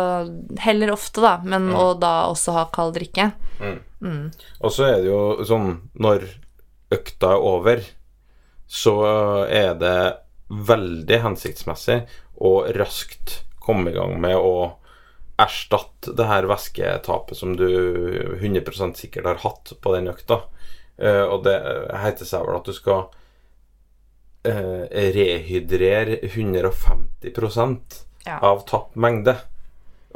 [0.60, 3.30] heller ofte, da, men og da også ha kald drikke.
[4.60, 6.26] Og så er det jo sånn når
[6.94, 7.86] økta er over,
[8.68, 8.94] så
[9.48, 9.98] er det
[10.48, 12.02] veldig hensiktsmessig
[12.44, 14.78] å raskt komme i gang med å
[15.38, 17.68] erstatte det her væsketapet som du
[18.42, 20.42] 100% sikkert har hatt på den økta.
[20.98, 21.58] Eh, og det
[22.02, 23.04] heter seg vel at du skal
[24.48, 28.40] eh, rehydrere 150 Ja.
[28.42, 29.38] av tapt mengde.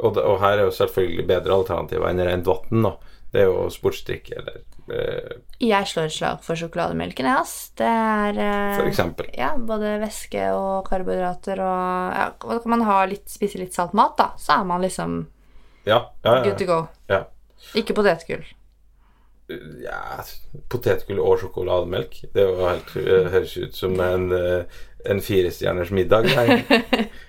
[0.02, 2.88] Og, det, og her er jo selvfølgelig bedre alternativer enn rent vann.
[3.32, 7.52] Det er jo sportsdrikk eller eh, Jeg slår et slag for sjokolademelken, jeg, ass.
[7.78, 9.28] Det er eh, For eksempel.
[9.38, 14.16] Ja, både væske og karbohydrater og ja, kan man ha litt, spise litt salt mat,
[14.18, 14.32] da.
[14.42, 15.20] Så er man liksom
[15.86, 16.80] Ja, ja, good to go.
[17.10, 17.24] ja.
[17.78, 18.42] Ikke potetgull.
[19.82, 19.98] ja
[20.72, 22.16] Potetgull og sjokolademelk.
[22.34, 24.64] Det helt, eh, høres ut som en, eh,
[25.06, 26.26] en firestjerners middag.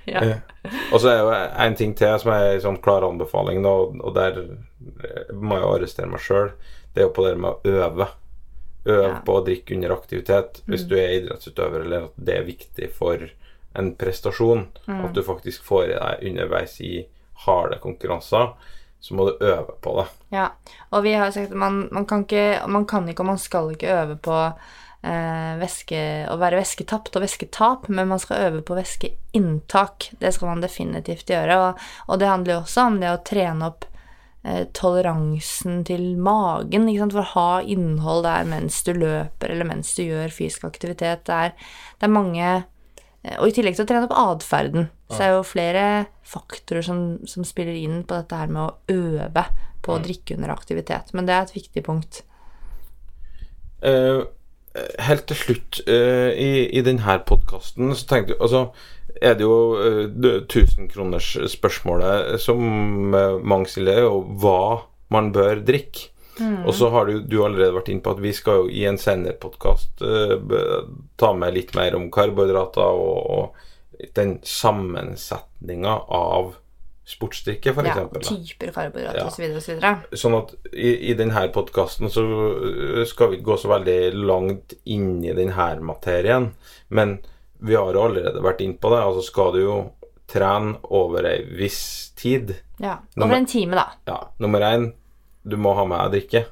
[0.05, 0.19] Ja.
[0.19, 0.37] Eh,
[0.91, 1.29] Og så er jo
[1.63, 6.09] en ting til som er en sånn klar anbefaling, og der eh, må jeg arrestere
[6.11, 6.49] meg sjøl.
[6.93, 8.07] Det er jo på det med å øve.
[8.85, 9.19] Øve Ja.
[9.23, 13.29] på å drikke under aktivitet hvis du er idrettsutøver, eller at det er viktig for
[13.75, 14.67] en prestasjon.
[14.87, 17.05] At du faktisk får i deg underveis i
[17.45, 18.53] harde konkurranser.
[18.99, 20.05] Så må du øve på det.
[20.35, 20.49] Ja,
[20.91, 23.71] og vi har sagt at man, man, kan ikke, man kan ikke og man skal
[23.73, 24.35] ikke øve på
[25.03, 30.11] eh, væske, å være væsketapt og væsketap, men man skal øve på væskeinntak.
[30.19, 31.57] Det skal man definitivt gjøre.
[31.59, 33.85] Og, og det handler jo også om det å trene opp
[34.75, 36.89] toleransen til magen.
[36.91, 37.15] Ikke sant?
[37.15, 41.23] For å ha innhold der mens du løper eller mens du gjør fysisk aktivitet.
[41.29, 41.55] Det er,
[41.99, 45.47] det er mange eh, Og i tillegg til å trene opp atferden, så er jo
[45.47, 45.85] flere
[46.27, 49.45] faktorer som, som spiller inn på dette her med å øve
[49.83, 51.11] på å drikke under aktivitet.
[51.15, 52.23] Men det er et viktig punkt.
[53.83, 54.23] Uh,
[55.03, 58.61] helt til slutt uh, i, i denne podkasten så tenkte jeg Altså
[59.21, 59.57] er det jo
[60.47, 64.81] tusenkronersspørsmålet 1000-kroners-spørsmålet som eh, mange stiller, er jo hva
[65.13, 66.09] man bør drikke.
[66.65, 68.97] Og så har du, du allerede vært inne på at vi skal jo i en
[68.97, 70.01] senere podkast
[71.21, 76.55] ta med litt mer om karbohydrater og, og den sammensetninga av
[77.05, 78.23] sportsdrikke, for Ja, eksempel.
[78.25, 79.27] typer karbohydrater Ja.
[79.27, 79.43] osv.
[79.59, 80.17] osv.
[80.17, 82.23] Sånn at i, i denne podkasten så
[83.11, 86.49] skal vi ikke gå så veldig langt inn i denne materien,
[86.89, 87.19] men
[87.63, 88.99] vi har allerede vært inn på det.
[89.03, 89.77] Altså skal du jo
[90.29, 92.55] trene over ei viss tid.
[92.81, 92.97] Ja.
[93.15, 93.85] Nummer- Over en time, da.
[94.09, 94.89] Ja, nummer én,
[95.43, 96.45] du må ha med deg drikke.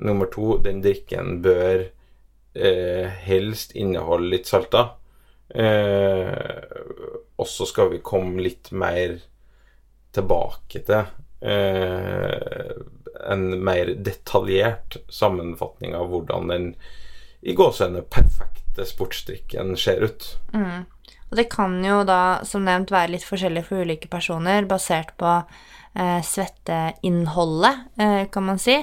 [0.00, 1.86] Nummer to, den drikken bør
[2.56, 4.94] eh, helst inneholde litt salter.
[5.50, 6.30] Eh,
[7.36, 9.18] og så skal vi komme litt mer
[10.14, 11.04] tilbake til
[11.44, 12.72] eh,
[13.30, 16.66] en mer detaljert sammenfatning av hvordan den
[17.42, 20.30] i gåsehudet perfekte sportsdrikken ser ut.
[21.30, 25.30] Og det kan jo da, som nevnt, være litt forskjellig for ulike personer, basert på
[25.94, 28.80] eh, svetteinnholdet, eh, kan man si,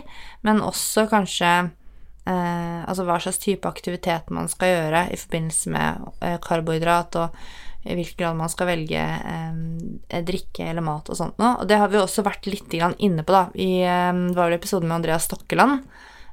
[0.47, 6.07] men også kanskje eh, altså hva slags type aktivitet man skal gjøre i forbindelse med
[6.23, 11.37] eh, karbohydrat, og i hvilken grad man skal velge eh, drikke eller mat og sånt
[11.39, 11.57] noe.
[11.61, 13.47] Og det har vi også vært litt inne på, da.
[13.55, 15.83] I, eh, det var vel episoden med Andreas Stokkeland,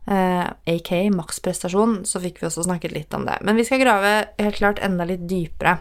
[0.07, 0.45] eh,
[0.75, 3.39] aka maksprestasjon, så fikk vi også snakket litt om det.
[3.43, 5.79] Men vi skal grave helt klart enda litt dypere.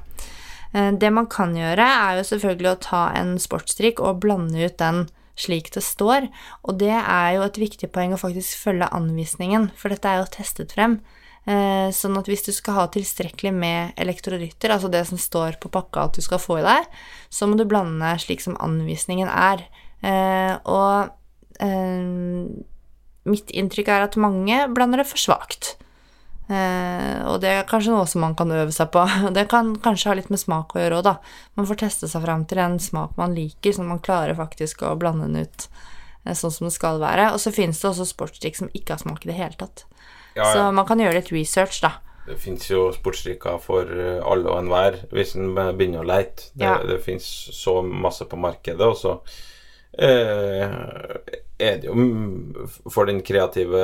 [0.73, 4.77] Eh, Det man kan gjøre, er jo selvfølgelig å ta en sportsdrikk og blande ut
[4.77, 6.29] den slik det står,
[6.63, 10.29] og det er jo et viktig poeng å faktisk følge anvisningen, for dette er jo
[10.29, 10.99] testet frem.
[11.47, 15.71] Eh, Sånn at hvis du skal ha tilstrekkelig med elektrolytter, altså det som står på
[15.73, 16.85] pakka at du skal få i deg,
[17.29, 19.65] så må du blande slik som anvisningen er.
[20.65, 21.09] Og
[23.29, 25.75] mitt inntrykk er at mange blander det for svakt.
[26.51, 29.05] Eh, og det er kanskje noe som man kan øve seg på.
[29.37, 31.15] Det kan kanskje ha litt med smak å gjøre òg, da.
[31.55, 34.83] Man får teste seg fram til en smak man liker, sånn at man klarer faktisk
[34.83, 35.67] å blande den ut
[36.25, 37.29] eh, sånn som det skal være.
[37.33, 39.85] Og så finnes det også sportsdrikk som ikke har smak i det hele tatt.
[40.35, 41.95] Ja, Så man kan gjøre litt research, da.
[42.27, 46.51] Det fins jo sportsdrikker for eh, alle og enhver, hvis en begynner å leite.
[46.53, 46.75] Det, Ja.
[46.83, 49.17] det fins så masse på markedet, og så
[49.99, 50.69] eh,
[51.63, 53.83] er det jo For den kreative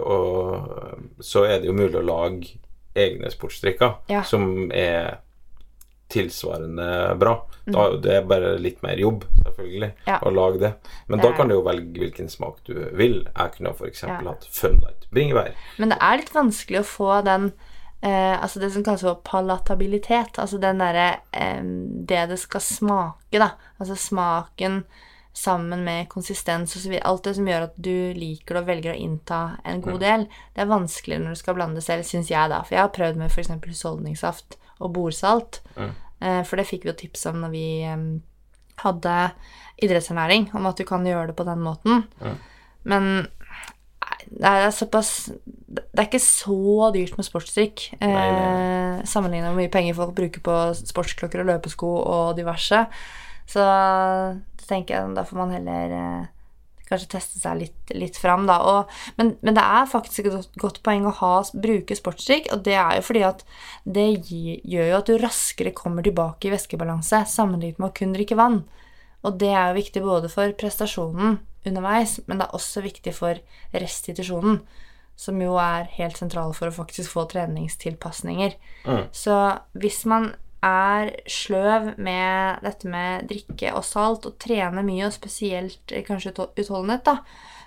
[0.00, 2.54] og Så er det jo mulig å lage
[2.96, 4.22] egne sportsdrikker Ja.
[4.26, 5.18] som er
[6.10, 7.36] tilsvarende bra.
[7.66, 7.72] Mm.
[7.74, 10.18] Da, det er bare litt mer jobb, selvfølgelig, Ja.
[10.26, 10.72] å lage det.
[11.08, 13.20] Men Det da er kan du jo velge hvilken smak du vil.
[13.36, 14.02] Jeg kunne f.eks.
[14.02, 14.16] Ja.
[14.26, 15.52] hatt Funlight bringebær.
[15.78, 17.52] Men det er litt vanskelig å få den
[18.02, 20.38] eh, Altså det som kalles for palatabilitet.
[20.38, 23.52] Altså den derre eh, Det det skal smake, da.
[23.78, 24.84] Altså smaken
[25.40, 26.96] sammen med konsistens osv.
[27.00, 30.26] Alt det som gjør at du liker det og velger å innta en god del.
[30.54, 32.60] Det er vanskeligere når du skal blande det selv, syns jeg, da.
[32.66, 33.52] For jeg har prøvd med f.eks.
[33.66, 35.62] husholdningssaft og bordsalt.
[35.76, 35.92] Mm.
[36.44, 37.66] for det fikk vi jo tips om når vi
[38.82, 39.16] hadde
[39.80, 42.04] idrettsernæring, om at du kan gjøre det på den måten.
[42.88, 43.26] Men
[44.30, 45.30] det er såpass
[45.66, 47.86] Det er ikke så dyrt med sportsdrikk.
[48.02, 52.84] Eh, Sammenlignet med hvor mye penger folk bruker på sportsklokker og løpesko og diverse.
[53.50, 56.28] Så da tenker jeg da får man heller eh,
[56.90, 58.58] kanskje teste seg litt, litt fram, da.
[58.66, 62.64] Og, men, men det er faktisk et godt, godt poeng å ha, bruke sportsdrikk, og
[62.66, 63.44] det er jo fordi at
[63.84, 68.38] det gjør jo at du raskere kommer tilbake i væskebalanse sammenlignet med å kun drikke
[68.38, 68.62] vann.
[69.26, 73.40] Og det er jo viktig både for prestasjonen underveis, men det er også viktig for
[73.76, 74.62] restitusjonen,
[75.20, 78.54] som jo er helt sentral for å faktisk få treningstilpasninger.
[79.12, 79.36] Så
[79.76, 80.30] hvis man
[80.64, 86.34] er sløv med dette med drikke og salt, og trener mye, og spesielt eh, kanskje
[86.36, 87.16] utholdenhet, da,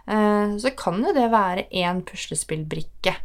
[0.08, 3.16] eh, så kan jo det være én puslespillbrikke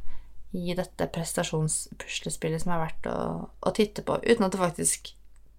[0.57, 3.19] i dette prestasjonspuslespillet som er verdt å,
[3.61, 5.13] å titte på, uten at det faktisk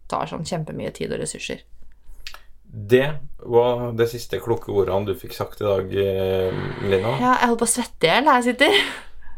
[0.10, 1.62] tar sånn kjempemye tid og ressurser.
[2.70, 3.06] Det
[3.50, 7.16] var de siste kloke ordene du fikk sagt i dag, eh, Lina.
[7.18, 8.84] Ja, jeg holder på å svette i hjel her jeg sitter.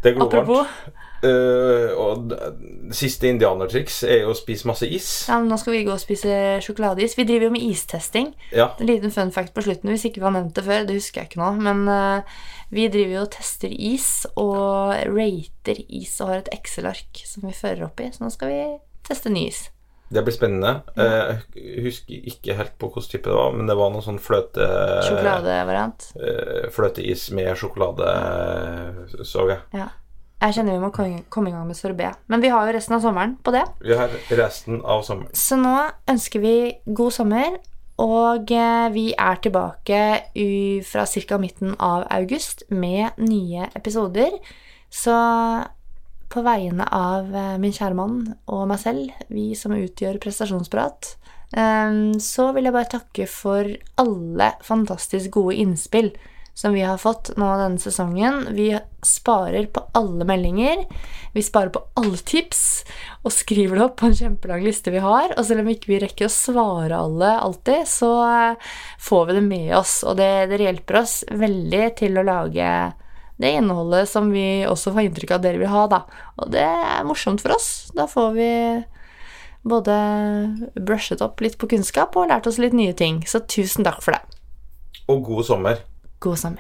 [0.02, 0.42] Det er glovarmt.
[0.42, 1.08] Apropos.
[1.22, 5.10] Eh, og det siste indianertriks er jo å spise masse is.
[5.30, 7.14] Ja, men nå skal vi gå og spise sjokoladeis.
[7.18, 8.32] Vi driver jo med istesting.
[8.56, 8.72] Ja.
[8.82, 10.88] En liten fun fact på slutten hvis ikke vi har nevnt det før.
[10.90, 11.52] Det husker jeg ikke nå.
[11.62, 12.40] Men uh,
[12.74, 17.54] vi driver jo og tester is og rater is og har et Excel-ark som vi
[17.58, 18.10] fører opp i.
[18.16, 18.64] Så nå skal vi
[19.08, 19.68] teste ny is.
[20.12, 20.74] Det blir spennende.
[21.00, 21.38] Ja.
[21.56, 24.66] Jeg husker ikke helt på hvilken type det var, men det var noe sånn fløte...
[25.08, 26.10] Sjokoladevariant.
[26.20, 28.10] eh, Fløteis med sjokolade,
[29.24, 29.62] så jeg.
[29.78, 29.88] Ja.
[30.42, 30.90] Jeg kjenner vi må
[31.30, 32.18] komme i gang med sorbet.
[32.32, 33.62] Men vi har jo resten av sommeren på det.
[33.86, 35.30] Vi har resten av sommeren.
[35.38, 35.76] Så nå
[36.10, 36.56] ønsker vi
[36.98, 37.60] god sommer,
[38.02, 40.00] og eh, vi er tilbake
[40.90, 41.38] fra ca.
[41.38, 44.34] midten av august med nye episoder.
[44.90, 45.14] Så
[46.32, 48.18] på vegne av eh, min kjære mann
[48.50, 51.14] og meg selv, vi som utgjør prestasjonsprat,
[51.54, 53.70] eh, så vil jeg bare takke for
[54.02, 56.16] alle fantastisk gode innspill
[56.54, 58.46] som vi har fått nå denne sesongen.
[58.56, 58.74] Vi
[59.06, 60.84] sparer på alle meldinger.
[61.34, 62.62] Vi sparer på alle tips
[63.24, 65.34] og skriver det opp på en kjempelang liste vi har.
[65.38, 69.46] Og selv om ikke vi rekker å svare alle alltid, så eh, får vi det
[69.48, 70.02] med oss.
[70.04, 72.72] Og det, det hjelper oss veldig til å lage
[73.42, 76.04] det innholdet som vi også får inntrykk av dere vil ha, da.
[76.38, 77.70] Og det er morsomt for oss.
[77.98, 78.52] Da får vi
[79.62, 79.96] både
[80.78, 83.24] brushet opp litt på kunnskap og lært oss litt nye ting.
[83.26, 84.22] Så tusen takk for det.
[85.10, 85.82] Og god sommer.
[86.22, 86.60] God sammen.